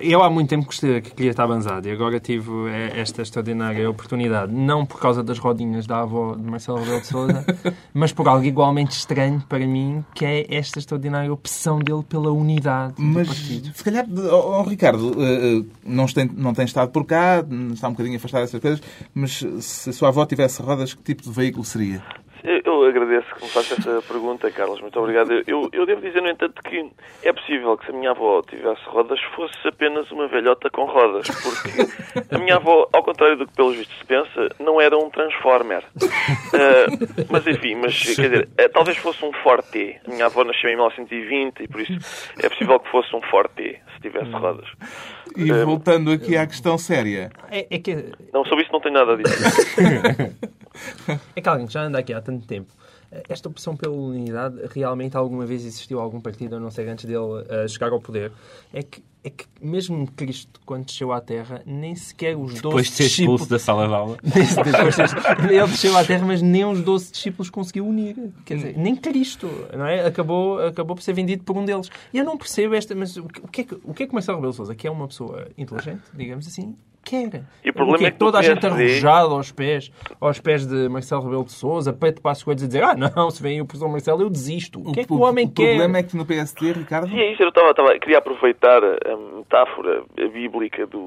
[0.00, 3.88] Eu há muito tempo gostei que queria estar banzado e agora tive eh, esta extraordinária
[3.88, 7.44] oportunidade, não por causa das rodinhas da avó de Marcelo Rebelo de Sousa,
[7.92, 12.94] mas por algo igualmente estranho para mim, que é esta extraordinária opção dele pela unidade
[12.94, 13.72] do Mas, partido.
[13.74, 17.92] se calhar, oh, oh, Ricardo, eh, não tem, não tem estado por cá, está um
[17.92, 18.80] bocadinho afastado dessas coisas,
[19.14, 22.02] mas se a sua avó tivesse rodas, que tipo de veículo seria?
[22.44, 24.80] Eu, agradeço que me faça essa pergunta, Carlos.
[24.80, 25.32] Muito obrigado.
[25.46, 26.90] Eu, eu devo dizer, no entanto, que
[27.22, 31.26] é possível que se a minha avó tivesse rodas, fosse apenas uma velhota com rodas.
[31.28, 31.88] Porque
[32.34, 35.84] a minha avó, ao contrário do que pelos vistos se pensa, não era um transformer.
[36.54, 36.86] Ah,
[37.30, 39.98] mas enfim, mas quer dizer, eh, talvez fosse um Forte.
[40.06, 43.80] A minha avó nasceu em 1920 e por isso é possível que fosse um Forte,
[43.94, 44.68] se tivesse rodas.
[45.36, 49.12] E voltando aqui à questão séria, É, é que, Não, sobre isso não tenho nada
[49.12, 50.34] a dizer.
[51.34, 52.72] é que alguém que já anda aqui há tanto tempo.
[53.28, 57.44] Esta opção pela unidade realmente alguma vez existiu algum partido, a não ser antes dele
[57.48, 58.32] eh, chegar ao poder?
[58.72, 62.82] É que, é que mesmo Cristo, quando desceu à Terra, nem sequer os Depois doze
[62.84, 63.40] de ser discípulos...
[63.40, 64.16] expulso da sala de aula.
[64.22, 68.16] Depois de- ele desceu à Terra, mas nem os 12 discípulos conseguiu unir.
[68.44, 70.06] Quer dizer, nem Cristo, não é?
[70.06, 71.90] Acabou, acabou por ser vendido por um deles.
[72.14, 72.94] E eu não percebo esta...
[72.94, 74.86] Mas o que, o é que, o que é que Marcelo Rebelo de Sousa, que
[74.86, 77.44] é uma pessoa inteligente, digamos assim, quer?
[77.64, 78.06] E o problema quê?
[78.06, 81.52] é que toda o a gente arrojada aos pés, aos pés de Marcelo Rebelo de
[81.52, 84.28] Sousa, peito para as coisas a dizer ah, não, se vem o professor Marcelo, eu
[84.28, 84.80] desisto.
[84.80, 85.68] O que é que o, homem o quer?
[85.68, 87.42] problema é que no PSD, Ricardo, Sim, é isso.
[87.42, 91.04] Eu estava, estava, queria aproveitar a metáfora bíblica do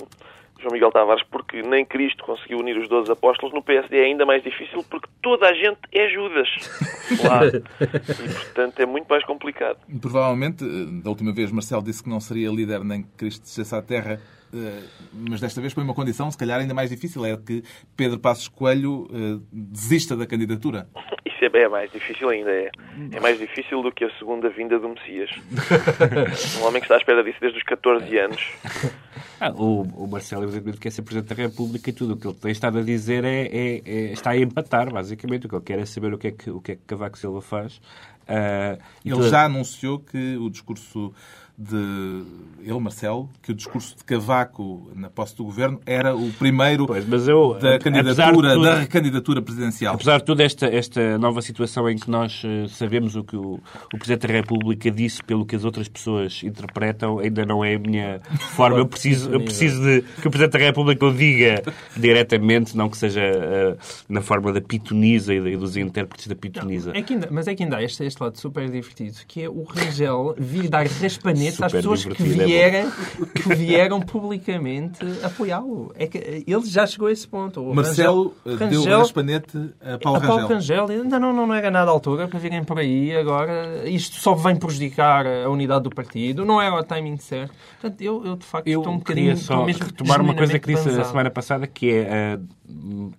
[0.60, 3.54] João Miguel Tavares, porque nem Cristo conseguiu unir os 12 apóstolos.
[3.54, 6.50] No PSD é ainda mais difícil porque toda a gente é Judas.
[7.24, 7.46] Lá.
[7.46, 9.78] E, portanto, é muito mais complicado.
[10.02, 13.74] provavelmente, eh, da última vez Marcelo disse que não seria líder nem que Cristo descesse
[13.74, 14.20] à terra,
[14.54, 17.64] eh, mas desta vez foi uma condição, se calhar ainda mais difícil, é que
[17.96, 20.90] Pedro Passos Coelho eh, desista da candidatura.
[21.42, 22.52] Isso é mais difícil ainda.
[22.52, 22.72] É,
[23.14, 25.30] é mais difícil do que a segunda vinda do Messias.
[26.60, 28.42] Um homem que está à espera disso desde os 14 anos.
[29.42, 32.36] Ah, o, o Marcelo, evidentemente, quer ser Presidente da República e tudo o que ele
[32.36, 35.46] tem estado a dizer é, é- é- está a empatar, basicamente.
[35.46, 37.18] O que ele quer é saber o que é que, o que, é que Cavaco
[37.18, 37.80] Silva faz.
[38.28, 41.14] E Ele toda- já anunciou que o discurso
[41.60, 42.24] de
[42.62, 47.06] ele, Marcelo, que o discurso de Cavaco na posse do governo era o primeiro Pois,
[47.08, 49.96] mas eu, da candidatura, tudo- da recandidatura presidencial.
[49.96, 53.60] Apesar de toda esta, esta nova situação em que nós eh, sabemos o que o,
[53.94, 57.80] o Presidente da República disse pelo que as outras pessoas interpretam, ainda não é a
[57.80, 58.22] minha
[58.56, 58.78] forma.
[58.78, 61.62] Eu preciso, eu preciso de que o Presidente da República o diga
[61.98, 66.92] diretamente, não que seja eh, na forma da pitonisa e, dos intérpretes da pitonisa.
[66.96, 69.50] É que ainda, mas é que ainda há este, este lado super divertido, que é
[69.50, 72.92] o Rangel vir dar raspanete conheço as super pessoas que é vieram,
[73.34, 75.92] que vieram publicamente apoiá-lo.
[75.96, 77.62] É que eh, ele já chegou a esse ponto.
[77.62, 80.86] O Marcelo eh, Rangel- deu Rangel- raspanete a Paulo a Paulo Rangel.
[80.86, 83.88] Rangel ainda não, não, não era nada à altura para virem por aí agora.
[83.90, 86.46] Isto só vem prejudicar a unidade do partido.
[86.46, 87.54] Não era o timing certo.
[87.80, 89.28] Portanto, eu, eu de facto Eu estou um bocadinho...
[89.36, 92.40] queria só retomar uma coisa que disse a semana passada, que é ah,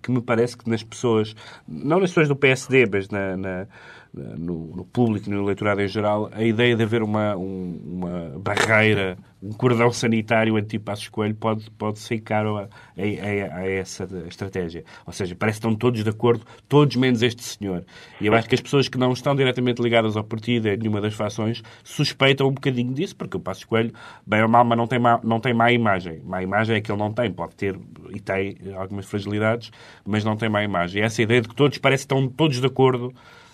[0.01, 1.35] que me parece que nas pessoas,
[1.67, 3.67] não nas pessoas do PSD, mas na, na-
[4.13, 9.17] no, no público, no eleitorado em geral, a ideia de haver uma, um- uma barreira,
[9.43, 14.83] um cordão sanitário anti-Passos Coelho pode, pode ser caro a, a- a- essa estratégia.
[15.05, 17.83] Ou seja, parece que estão todos de acordo, todos menos este senhor.
[18.19, 21.01] E eu acho que as pessoas que não estão diretamente ligadas ao partido, em nenhuma
[21.01, 23.91] das fações, suspeitam um bocadinho disso, porque o Passos Coelho,
[24.25, 26.21] bem ou mal, mas não tem má, não tem má imagem.
[26.23, 27.79] Má imagem é que ele não tem, pode ter
[28.11, 29.71] e tem algumas fragilidades,
[30.05, 31.01] mas não tem má imagem.
[31.01, 33.11] E essa ideia de que todos parecem que estão todos de acordo,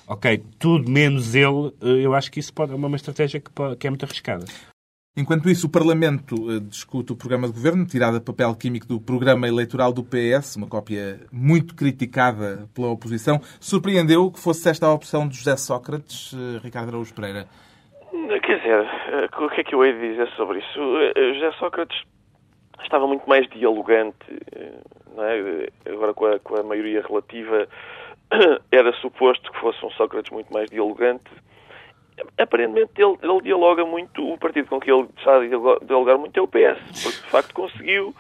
[0.08, 3.88] ok, tudo menos ele, eh, eu acho que isso pode, é uma estratégia que, que
[3.88, 4.46] é muito arriscada.
[5.18, 9.02] Enquanto isso, o Parlamento eh, discute o programa de governo, tirado a papel químico do
[9.02, 13.40] programa eleitoral do PS, uma cópia muito criticada pela oposição.
[13.60, 17.48] Surpreendeu que fosse esta a opção de José Sócrates, eh, Ricardo Araújo Pereira?
[18.44, 20.80] Quer dizer, eh, o que é que eu hei de dizer sobre isso?
[21.16, 21.98] Eh, José Sócrates
[22.84, 24.16] estava muito mais dialogante,
[24.56, 24.80] eh,
[25.18, 25.40] é?
[25.86, 27.68] Eh, agora com a, com a maioria relativa
[28.72, 31.30] era suposto que fosse um Sócrates muito mais dialogante.
[32.38, 35.48] Aparentemente ele, ele dialoga muito, o partido com que ele está a
[35.86, 38.16] dialogar- muito é o PS, porque de facto conseguiu.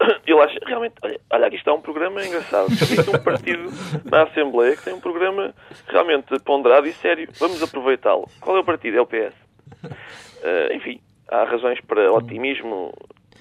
[0.26, 2.66] Ele acha, realmente, olha, olha, aqui está um programa engraçado.
[2.72, 3.68] Existe um partido
[4.04, 5.54] na Assembleia que tem um programa
[5.86, 7.28] realmente ponderado e sério.
[7.38, 8.28] Vamos aproveitá-lo.
[8.40, 8.96] Qual é o partido?
[8.96, 9.34] É o PS.
[10.42, 12.92] Eh, enfim, há razões para otimismo,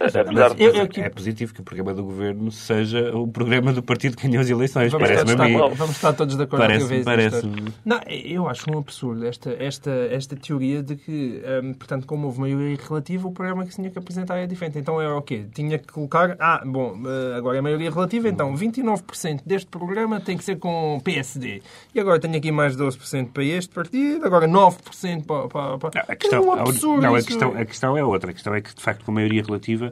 [0.06, 0.64] apesar de...
[0.64, 4.28] eu- eu- É positivo que o programa do governo seja o programa do partido que
[4.28, 4.92] ganhou as eleições.
[4.92, 5.76] Vamos, Parece-me a mim.
[5.76, 7.48] vamos estar todos de acordo Parece- vez parece-.
[7.86, 12.40] Não, eu acho um absurdo esta, esta, esta teoria de que, hum, portanto, como houve
[12.40, 14.78] maioria relativa, o programa que se tinha que apresentar é diferente.
[14.80, 15.46] Então era o quê?
[15.54, 20.38] Tinha que colocar, ah, bom, eh, agora é maioria relativa, então 29% deste programa tem
[20.38, 21.62] que ser com PSD.
[21.94, 25.48] E agora tenho aqui mais 12% para este partido, agora 9% para...
[25.48, 25.92] para, para...
[25.96, 28.32] Não, a questão, é um absurdo não, a questão, a questão é outra.
[28.32, 29.91] A questão é que, de facto, com a maioria relativa,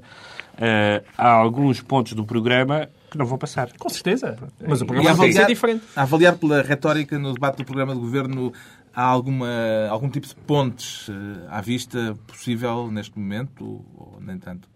[0.58, 3.72] eh, há alguns pontos do programa que não vão passar.
[3.78, 4.38] Com certeza.
[4.68, 5.84] Mas o programa que ser avaliar, diferente.
[5.96, 8.54] a avaliar pela retórica no debate do programa de governo,
[8.94, 9.48] há alguma,
[9.90, 13.64] algum tipo de pontes eh, à vista possível neste momento
[13.98, 14.68] ou nem tanto?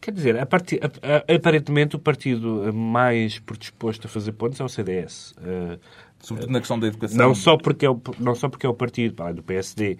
[0.00, 4.64] Quer dizer, a parti- a- a- aparentemente o partido mais predisposto a fazer pontos é
[4.64, 5.34] o CDS.
[5.42, 5.78] Eh,
[6.22, 7.16] Sobretudo na questão da educação.
[7.16, 9.96] Não só porque é o, não só porque é o partido, para além do PSD,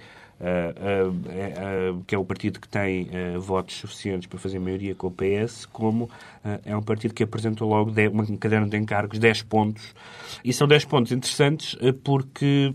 [2.07, 5.67] que é o partido que tem eh, votos suficientes para fazer maioria com o PS,
[5.67, 6.09] como
[6.43, 9.95] eh, é um partido que apresentou logo um caderno de encargos, 10 pontos.
[10.43, 12.75] E são 10 pontos interessantes eh, porque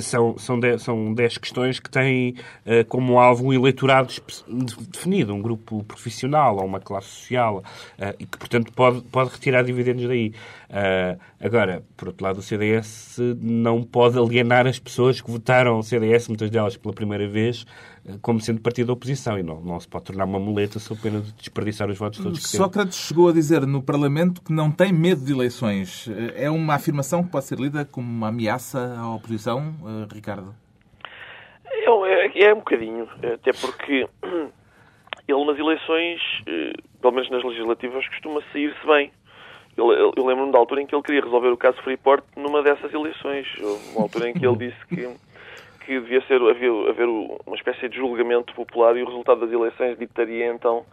[0.00, 2.34] são, são, 10, são 10 questões que têm
[2.66, 7.62] eh, como alvo um eleitorado de- definido, um grupo profissional ou uma classe social,
[7.98, 10.32] eh, e que, portanto, pode, pode retirar dividendos daí.
[10.68, 15.82] Eh, agora, por outro lado, o CDS não pode alienar as pessoas que votaram o
[15.82, 17.64] CDS, muitas delas pela primeira vez,
[18.22, 21.20] como sendo partido da oposição, e não, não se pode tornar uma muleta sob pena
[21.20, 22.56] de desperdiçar os votos todos que teve.
[22.62, 26.08] Sócrates chegou a dizer no Parlamento que não tem medo de eleições.
[26.34, 30.54] É uma afirmação que pode ser lida como uma ameaça à oposição, eh, Ricardo?
[31.66, 34.06] É, um- é, é um bocadinho, até porque
[35.28, 39.10] ele nas eleições, eh, pelo menos nas legislativas, costuma sair-se bem.
[39.76, 43.46] Eu lembro-me da altura em que ele queria resolver o caso Freeport numa dessas eleições.
[43.94, 45.08] Uma altura em que ele disse que,
[45.88, 49.98] que devia ser haver, haver uma espécie de julgamento popular e o resultado das eleições
[49.98, 50.84] ditaria então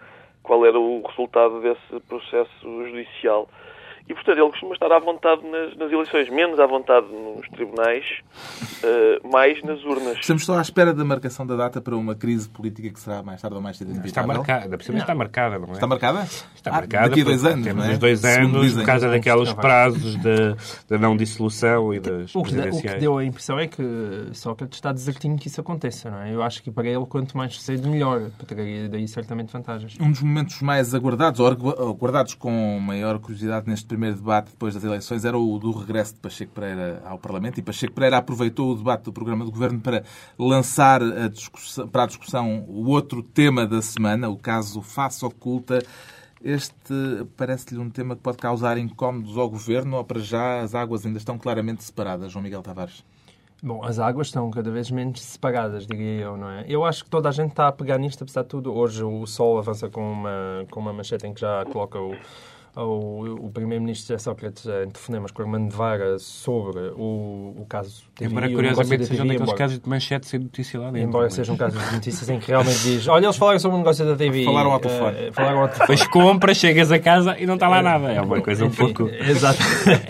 [0.41, 3.49] qual era o resultado desse processo judicial.
[4.07, 8.05] E, portanto, ele costuma estar à vontade nas, nas eleições, menos à vontade nos tribunais,
[8.83, 10.19] eh, mais nas urnas.
[10.19, 13.41] Estamos só à espera da marcação da data para uma crise política que será mais
[13.41, 15.71] tarde ou mais cedo Está marcada, está marcada, não é?
[15.71, 16.21] Está marcada?
[16.21, 17.09] Está Ah, marcada.
[17.09, 17.97] Daqui a dois anos, Temos não é?
[17.97, 18.79] dois anos dizem.
[18.79, 20.55] por causa daqueles prazos da
[20.87, 23.81] da não dissolução e das O que, o que deu a impressão é que
[24.33, 26.31] Sócrates está desertinho que isso aconteça, não é?
[26.33, 28.29] Eu acho que para ele, quanto mais cedo, melhor.
[28.47, 29.95] Traria daí certamente vantagens.
[29.99, 34.73] Um dos momentos mais aguardados, ou agu- aguardados com maior curiosidade neste primeiro debate depois
[34.73, 37.57] das eleições, era o do regresso de Pacheco Pereira ao Parlamento.
[37.57, 40.03] E Pacheco Pereira aproveitou o debate do programa do Governo para
[40.37, 45.79] lançar a discussão- para a discussão o outro tema da semana, o caso Face Oculta.
[46.43, 46.93] Este
[47.37, 51.17] parece-lhe um tema que pode causar incómodos ao Governo ou para já as águas ainda
[51.17, 53.03] estão claramente separadas, João Miguel Tavares?
[53.63, 56.65] Bom, as águas estão cada vez menos separadas, diria eu, não é?
[56.67, 58.71] Eu acho que toda a gente está a pegar nisto, apesar de tudo.
[58.71, 62.13] Hoje o Sol avança com uma, com uma manchete em que já coloca o,
[62.75, 67.65] o, o Primeiro-Ministro José Sócrates em telefonemas com o Armando de Vara sobre o, o
[67.69, 71.07] caso TV, Embora curiosamente sejam daqueles embora- casos de manchete sem notícia lá dentro.
[71.09, 71.35] Embora não é?
[71.35, 74.15] sejam casos de notícias em que realmente diz olha, eles falaram sobre o negócio da
[74.15, 74.43] TV.
[74.45, 75.31] Falaram ao eh, telefone.
[75.31, 75.87] falaram ao telefone.
[75.97, 78.11] Depois compras, chegas a casa e não está lá nada.
[78.11, 79.07] É uma coisa um pouco...
[79.09, 79.59] Exato.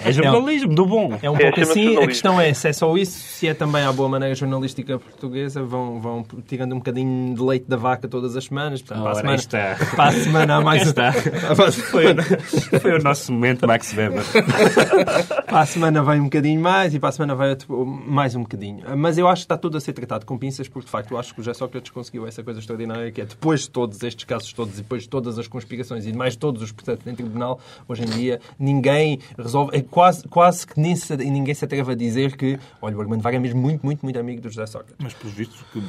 [0.03, 1.17] É jornalismo, do bom.
[1.21, 1.97] É um É, pouco assim.
[1.97, 5.63] A questão é se é só isso, se é também à boa maneira jornalística portuguesa,
[5.63, 8.81] vão, vão tirando um bocadinho de leite da vaca todas as semanas.
[8.81, 9.77] Portanto, para, a semana, está.
[9.95, 11.11] para a semana há mais Está.
[11.91, 12.13] Foi,
[12.81, 14.23] Foi o nosso momento, Max Weber.
[15.45, 18.41] para a semana vai um bocadinho mais e para a semana vai outro- mais um
[18.41, 18.83] bocadinho.
[18.97, 21.17] Mas eu acho que está tudo a ser tratado com pinças, porque de facto eu
[21.17, 24.23] acho que o José Sócrates conseguiu essa coisa extraordinária que é depois de todos estes
[24.25, 27.15] casos todos e depois de todas as conspirações e de mais todos os processos em
[27.15, 31.91] tribunal, hoje em dia ninguém resolve, é quase, quase que nem se, ninguém se atreve
[31.91, 34.65] a dizer que, olha, o Armando Vaga é mesmo muito, muito, muito amigo do José
[34.65, 34.95] Sócrates.
[35.01, 35.81] Mas, pelos vistos, que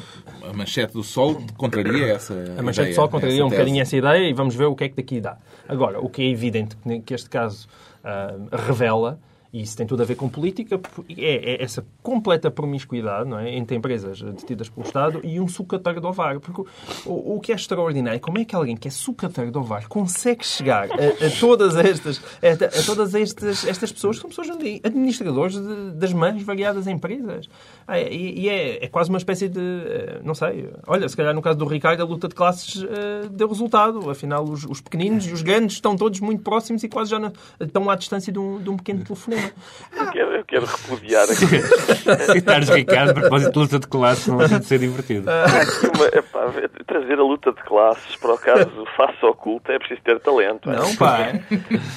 [0.49, 4.29] a manchete do Sol contraria essa A manchete ideia, só contraria um bocadinho essa ideia
[4.29, 5.37] e vamos ver o que é que daqui dá.
[5.69, 7.67] Agora, o que é evidente que- que este caso
[8.05, 9.19] ah, revela,
[9.53, 10.79] e isso tem tudo a ver com política,
[11.17, 13.55] é, é essa completa promiscuidade não é?
[13.57, 16.39] entre empresas detidas pelo Estado e um sucateiro do ovar.
[16.41, 16.63] Porque
[17.07, 19.89] o, o que é extraordinário é como é que alguém que é sucateiro do ovar
[19.89, 24.51] consegue chegar a, a todas estas a, a todas estas, estas pessoas que são pessoas
[24.85, 27.49] administradores de- das mais variadas empresas.
[27.89, 31.33] Ah, e e é, é quase uma espécie de, eh, não sei, olha, se calhar
[31.33, 34.11] no caso do Ricardo a luta de classes eh, deu resultado.
[34.11, 37.33] Afinal, os, os pequeninos e os grandes estão todos muito próximos e quase já na-
[37.61, 39.51] estão à distância de um, de um pequeno telefonema.
[39.97, 41.47] Eu quero, eu quero repudiar aqui.
[42.33, 45.31] Citares Ricardo, a propósito de luta de classe, não deixa de ser divertido.
[45.31, 46.53] Aqui uma- epá,
[46.87, 50.71] trazer a luta de classes para o caso face oculta é preciso ter talento.
[50.71, 50.77] é?
[50.77, 51.29] Não, pá.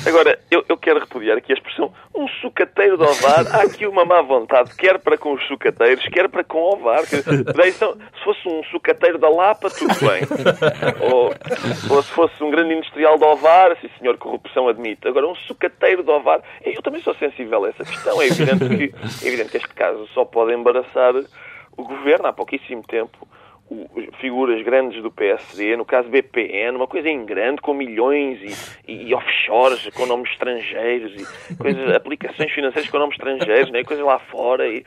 [0.06, 3.48] Agora, eu, eu quero repudiar aqui a expressão um sucateiro de ovar.
[3.56, 5.79] Há aqui uma má vontade, quer para com os sucateiros,
[6.12, 7.06] quer para com o ovar.
[7.06, 7.18] Que,
[7.56, 7.86] daí se
[8.24, 10.22] fosse um sucateiro da Lapa, tudo bem.
[11.12, 11.34] Ou,
[11.96, 15.08] ou se fosse um grande industrial de ovar, sim senhor, corrupção admite.
[15.08, 18.22] Agora, um sucateiro de ovar, eu também sou sensível a essa questão.
[18.22, 21.14] É evidente que, é evidente que este caso só pode embaraçar
[21.78, 23.28] o governo há pouquíssimo tempo.
[23.72, 23.88] o-
[24.20, 28.40] figuras grandes do PSD, no caso BPN, uma coisa em grande, com milhões
[28.88, 33.84] e, e offshores com nomes estrangeiros e coisas, aplicações financeiras com nomes estrangeiros, né?
[33.84, 34.68] coisas lá fora.
[34.68, 34.84] E,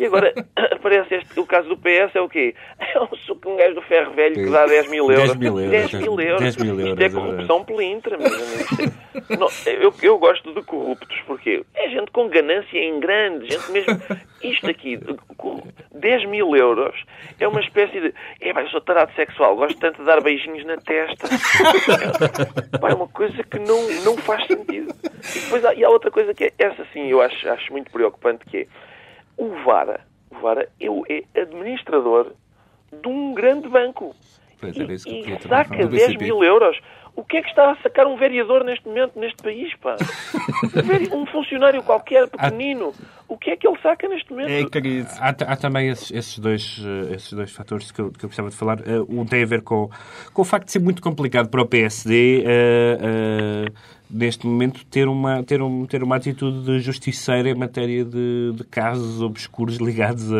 [0.00, 0.32] e agora
[0.70, 2.54] aparece este, o caso do PS é o quê?
[2.78, 5.28] É um, suco- um gajo do ferro velho que dá 10 mil euros.
[5.28, 6.40] 10 mil euros, 10 mil euros.
[6.42, 8.92] 10 mil euros, Isto é corrupção pelintra, meus amigos.
[9.38, 14.00] Não, eu, eu gosto de corruptos, porque é gente com ganância em grande, gente mesmo.
[14.42, 15.62] Isto aqui, de- com
[15.94, 16.94] 10 mil euros,
[17.38, 18.14] é uma espécie de.
[18.40, 21.28] É, vai, eu sou tarado sexual, gosto tanto de dar beijinhos na testa.
[22.82, 24.92] É, é uma coisa que não, não faz sentido.
[25.34, 27.90] E depois há, e há outra coisa que é, essa sim eu acho, acho muito
[27.90, 28.66] preocupante, que é
[29.36, 30.00] o Vara.
[30.30, 32.32] O Vara é, o- é administrador
[32.92, 34.14] de um grande banco.
[34.60, 35.82] Pois era isso que eu E, e saca falar.
[35.86, 36.24] Do 10 BCP.
[36.24, 36.78] mil euros.
[37.14, 39.96] O que é que está a sacar um vereador neste momento, neste país, pá?
[41.12, 42.92] Um funcionário qualquer, pequenino.
[43.28, 44.50] O que é que ele saca neste momento?
[44.50, 45.08] É crise.
[45.18, 48.50] Há, há também esses, esses dois, eh, esses dois fatores que eu, que eu gostava
[48.50, 48.80] de falar.
[48.80, 49.90] Eh, um tem a ver com,
[50.32, 53.72] com o facto de ser muito complicado para o PSD eh, eh,
[54.10, 58.64] neste momento ter uma, ter, um, ter uma atitude de justiceira em matéria de, de
[58.64, 60.30] casos obscuros ligados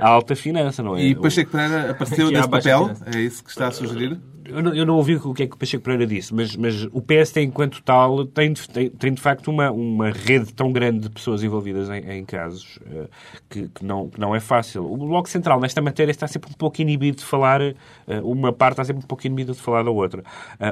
[0.00, 1.02] à, alta finança, não é?
[1.02, 2.82] E Pacheco Pereira apareceu nesse papel?
[2.82, 3.04] finança.
[3.14, 4.18] É isso que está a sugerir?
[4.46, 6.84] Eu não, eu não ouvi o que é que o Pacheco Pereira disse, mas, mas
[6.92, 10.70] o PS tem, enquanto tal, tem, de- tem, tem de facto uma, uma rede tão
[10.70, 13.08] grande de pessoas envolvidas em, em casos eh,
[13.48, 14.84] que, que não, que não é fácil.
[14.84, 17.74] O Bloco Central, nesta matéria, está sempre um pouco inibido de falar, eh,
[18.22, 20.22] uma parte está sempre um pouco inibida de falar da outra.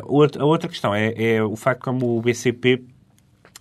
[0.05, 2.83] Outra- a outra questão é, é o facto como o BCP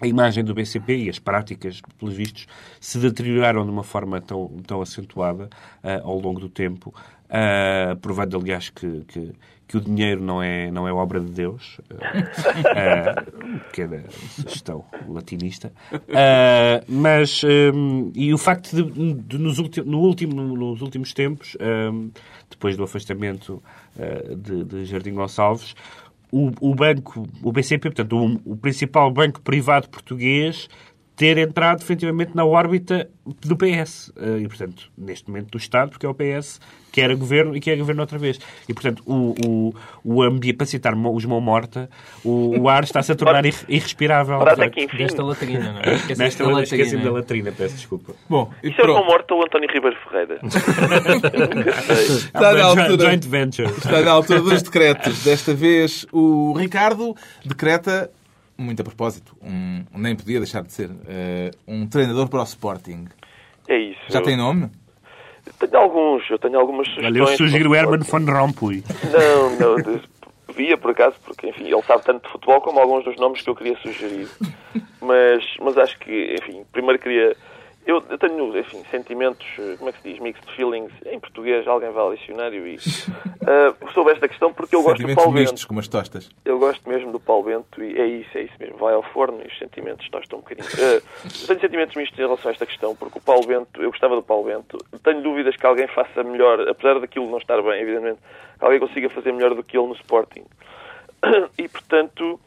[0.02, 2.48] a imagem do BCP e as práticas, pelos vistos,
[2.80, 5.48] se deterioraram de uma forma tão, tão acentuada
[5.84, 6.94] ah, ao longo do tempo,
[7.30, 9.32] ah, provando, aliás, que, que,
[9.72, 11.80] que o dinheiro não é, não é obra de Deus,
[12.76, 15.72] ah, ah, pequena sugestão latinista,
[16.14, 17.42] Ah, mas,
[17.74, 22.12] hum, e o facto de, de nos, ulti- no último, nos últimos tempos, hum,
[22.50, 23.64] depois do afastamento
[23.98, 25.74] ah, de, de Jardim Gonçalves,
[26.32, 30.70] o, o banco, o BCP, portanto, o, o principal banco privado português,
[31.22, 33.08] ter entrado definitivamente na órbita
[33.46, 34.12] do PS.
[34.18, 36.60] Eh, E, portanto, neste momento do Estado, porque é o PS
[36.92, 38.38] que era governo e que é governo outra vez.
[38.68, 41.90] E, portanto, o, o, o ambiente, para citar os mão morta,
[42.26, 44.40] o, o ar está-se a tornar ir- irrespirável.
[44.98, 46.00] Desta latrina, não é?
[46.18, 47.12] Nesta da esqueci-me da latrina.
[47.12, 48.14] latrina, peço desculpa.
[48.28, 49.06] Bom, e Isso é o pronto.
[49.06, 50.40] morto ou António Ribeiro Ferreira?
[52.36, 53.06] Está na altura.
[53.06, 53.70] Joint venture.
[53.70, 55.24] Está na altura dos decretos.
[55.24, 58.10] Desta vez, o Ricardo decreta,
[58.62, 63.06] muito a propósito, um, nem podia deixar de ser, eh, um treinador para o Sporting.
[63.68, 64.02] É isso.
[64.10, 64.70] Já tem nome?
[65.60, 67.16] Tenho alguns, eu tenho algumas sugestões.
[67.16, 68.84] Olha, eu sugiro o Herman von Rompuy.
[69.12, 70.02] Não, não.
[70.56, 73.50] Via, por acaso, porque, enfim, ele sabe tanto de futebol como alguns dos nomes que
[73.50, 74.28] eu queria sugerir.
[75.02, 77.36] Mas, mas acho que, enfim, primeiro queria...
[77.86, 81.68] Eu, eu tenho, enfim, sentimentos, eh, como é que se diz, mixed feelings, em português,
[81.68, 82.78] alguém vai ao dicionário e...
[83.42, 85.68] Uh, sobre esta questão porque eu gosto do Paulo mistos, Bento.
[85.68, 86.30] como as tostas.
[86.46, 88.78] Eu gosto mesmo do Paulo Bento e é isso, é isso mesmo.
[88.78, 90.68] Vai ao forno e os sentimentos tostam um bocadinho.
[90.68, 94.16] Uh, tenho sentimentos mistos em relação a esta questão, porque o Paulo Bento, eu gostava
[94.16, 94.78] do Paulo Bento.
[95.04, 98.20] Tenho dúvidas que alguém faça melhor, apesar daquilo não estar bem, evidentemente,
[98.60, 100.46] que alguém consiga fazer melhor do que ele no Sporting.
[101.58, 102.40] E, portanto,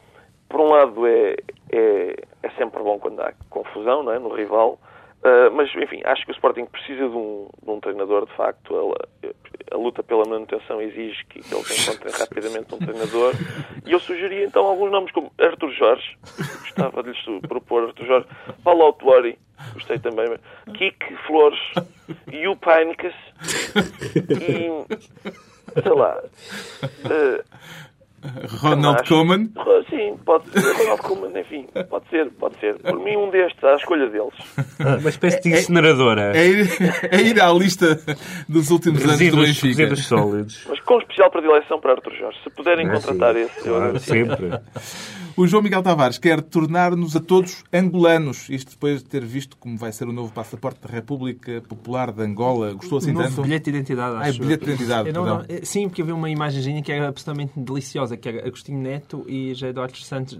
[0.47, 1.35] por um lado é,
[1.71, 4.19] é, é sempre bom quando há confusão não é?
[4.19, 4.79] no rival,
[5.23, 8.75] Uh, mas, enfim, acho que o Sporting precisa de um, de um treinador, de facto.
[8.75, 13.33] A, a, luta pela manutenção exige que, que ele encontre rapidamente um treinador.
[13.85, 16.17] E eu sugeria, então, alguns nomes como Arthur Jorge.
[16.37, 18.27] Gostava de lhes propor Arthur Jorge.
[18.63, 19.39] Paulo Autuori.
[19.73, 20.37] Gostei também.
[20.77, 21.59] Kik Flores.
[22.31, 23.15] Yu Painicas.
[24.29, 25.81] E...
[25.81, 26.21] Sei lá...
[26.83, 27.43] Uh,
[28.61, 29.09] Ronald Camacho.
[29.09, 29.49] Koeman.
[29.89, 30.59] Sim, pode ser.
[30.61, 32.75] Ronald Koeman, enfim, pode ser, pode ser.
[32.79, 34.33] Por mim, um destes, à escolha deles.
[34.99, 36.35] Uma espécie de incineradora.
[36.35, 36.67] É ir,
[37.11, 37.99] é ir à lista
[38.49, 39.67] dos últimos anos do Resíduos, Benfica.
[39.67, 40.65] resíduos sólidos.
[40.69, 42.37] Mas com especial predileção para Arthur Jorge.
[42.43, 43.41] Se puderem Ah, contratar sim.
[43.41, 44.49] esse, eu Claro, sempre.
[45.37, 48.47] O João Miguel Tavares quer tornar-nos a todos angolanos.
[48.49, 52.21] Isto depois de ter visto como vai ser o novo passaporte da República Popular de
[52.23, 52.71] Angola.
[52.73, 53.41] Gostou assim novo tanto?
[53.41, 54.39] bilhete de identidade, Ah, é acho.
[54.39, 58.15] bilhete de identidade, não- não- sim, porque eu vi uma imagenzinha que era absolutamente deliciosa,
[58.15, 60.39] que era Agostinho Neto e José Eduardo Santos,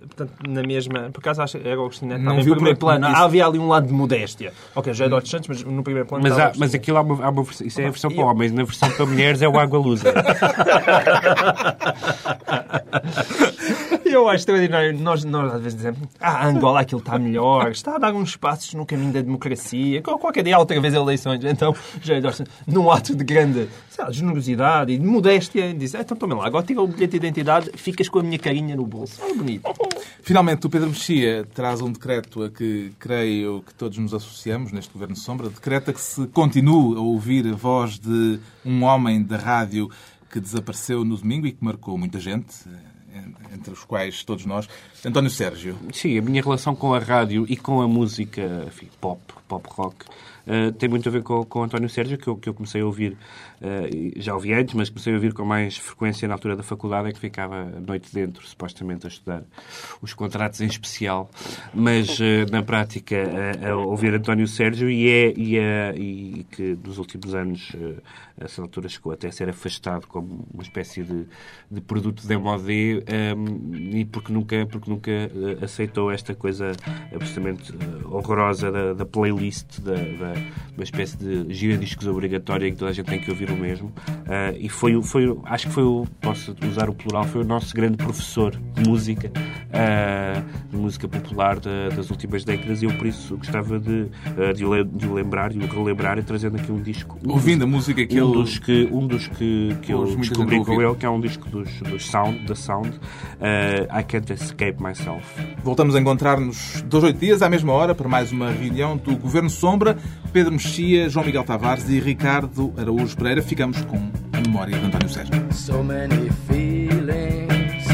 [0.00, 1.08] portanto, na mesma...
[1.10, 3.06] Por acaso, acho que era Agostinho Neto, Não viu primeiro porque plano.
[3.06, 4.52] disse- Ah, havia ali um lado de modéstia.
[4.74, 7.30] Ok, José Eduardo Santos, mas no primeiro plano Mas, há, mas aquilo há uma, há
[7.30, 7.66] uma versão.
[7.66, 8.52] Isso é a versão para eu- homens.
[8.52, 10.12] Na versão para mulheres é o Água Lusa.
[14.10, 14.98] Eu acho extraordinário.
[14.98, 18.72] Nós, nós às vezes dizemos ah, Angola aquilo está melhor, está a dar uns passos
[18.74, 20.02] no caminho da democracia.
[20.02, 21.40] Qual- Qualquer dia outra vez eleições.
[21.44, 22.14] Então, já
[22.66, 26.64] num ato de grande lá, generosidade e de modéstia, diz: ah, então toma lá, agora
[26.64, 29.20] tira o bilhete de identidade, ficas com a minha carinha no bolso.
[29.22, 29.62] É bonito.
[30.22, 34.92] Finalmente, o Pedro Mexia traz um decreto a que creio que todos nos associamos neste
[34.92, 35.48] Governo Sombra.
[35.48, 39.90] Decreta que se continue a ouvir a voz de um homem da rádio
[40.30, 42.54] que desapareceu no domingo e que marcou muita gente,
[43.52, 44.68] entre os quais todos nós,
[45.04, 45.76] António Sérgio.
[45.92, 50.04] Sim, a minha relação com a rádio e com a música enfim, pop, pop rock,
[50.46, 52.86] eh, tem muito a ver com, com António Sérgio, que eu, que eu comecei a
[52.86, 53.16] ouvir,
[54.16, 57.12] já ouvi antes, mas comecei a ouvir com mais frequência na altura da faculdade, em
[57.12, 59.42] que ficava a noite dentro, supostamente, a estudar
[60.00, 61.30] os contratos em especial,
[61.74, 63.16] mas eh, na prática
[63.62, 67.96] a, a ouvir António Sérgio e, é, e, é, e que nos últimos anos, eh,
[68.40, 71.26] a essa altura, chegou até a ser afastado como uma espécie de,
[71.70, 73.02] de produto de modé
[73.98, 75.30] e porque nunca, porque nunca eh,
[75.62, 76.72] aceitou esta coisa
[77.12, 80.34] absolutamente eh, horrorosa da, da playlist, da, da,
[80.74, 83.92] uma espécie de gira discos obrigatória que toda a gente tem que ouvir o mesmo.
[84.26, 87.44] Ah, e foi, o- foi, acho que foi o, posso usar o plural, foi o
[87.44, 89.30] nosso grande professor de música,
[89.72, 94.52] ah, de música popular da- das últimas décadas e eu por isso gostava de, ah,
[94.52, 97.18] de, o, de o lembrar e o relembrar e trazendo aqui um disco.
[97.24, 100.04] um Ouvindo dos- a música que um ele- dos que um dos que, que eu
[100.16, 102.98] descobri com ele, que é um disco dos, dos Sound, da Sound,
[103.40, 105.24] I Can't Escape Myself.
[105.62, 109.50] Voltamos a encontrar-nos dois, oito dias, à mesma hora, para mais uma reunião do Governo
[109.50, 109.96] Sombra.
[110.32, 113.37] Pedro Mexia, João Miguel Tavares e Ricardo Araújo Pereira.
[113.42, 115.52] Ficamos com a memória de António Sérgio.
[115.52, 117.86] So many feelings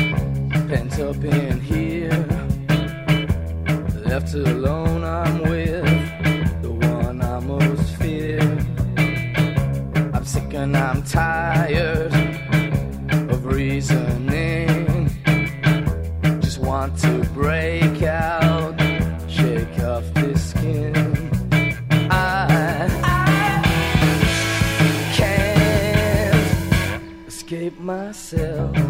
[0.69, 2.27] pent up in here.
[4.05, 5.85] Left alone, I'm with
[6.63, 8.41] the one I most fear.
[10.13, 12.13] I'm sick and I'm tired
[13.31, 15.11] of reasoning.
[16.41, 17.24] Just want to
[27.85, 28.84] myself.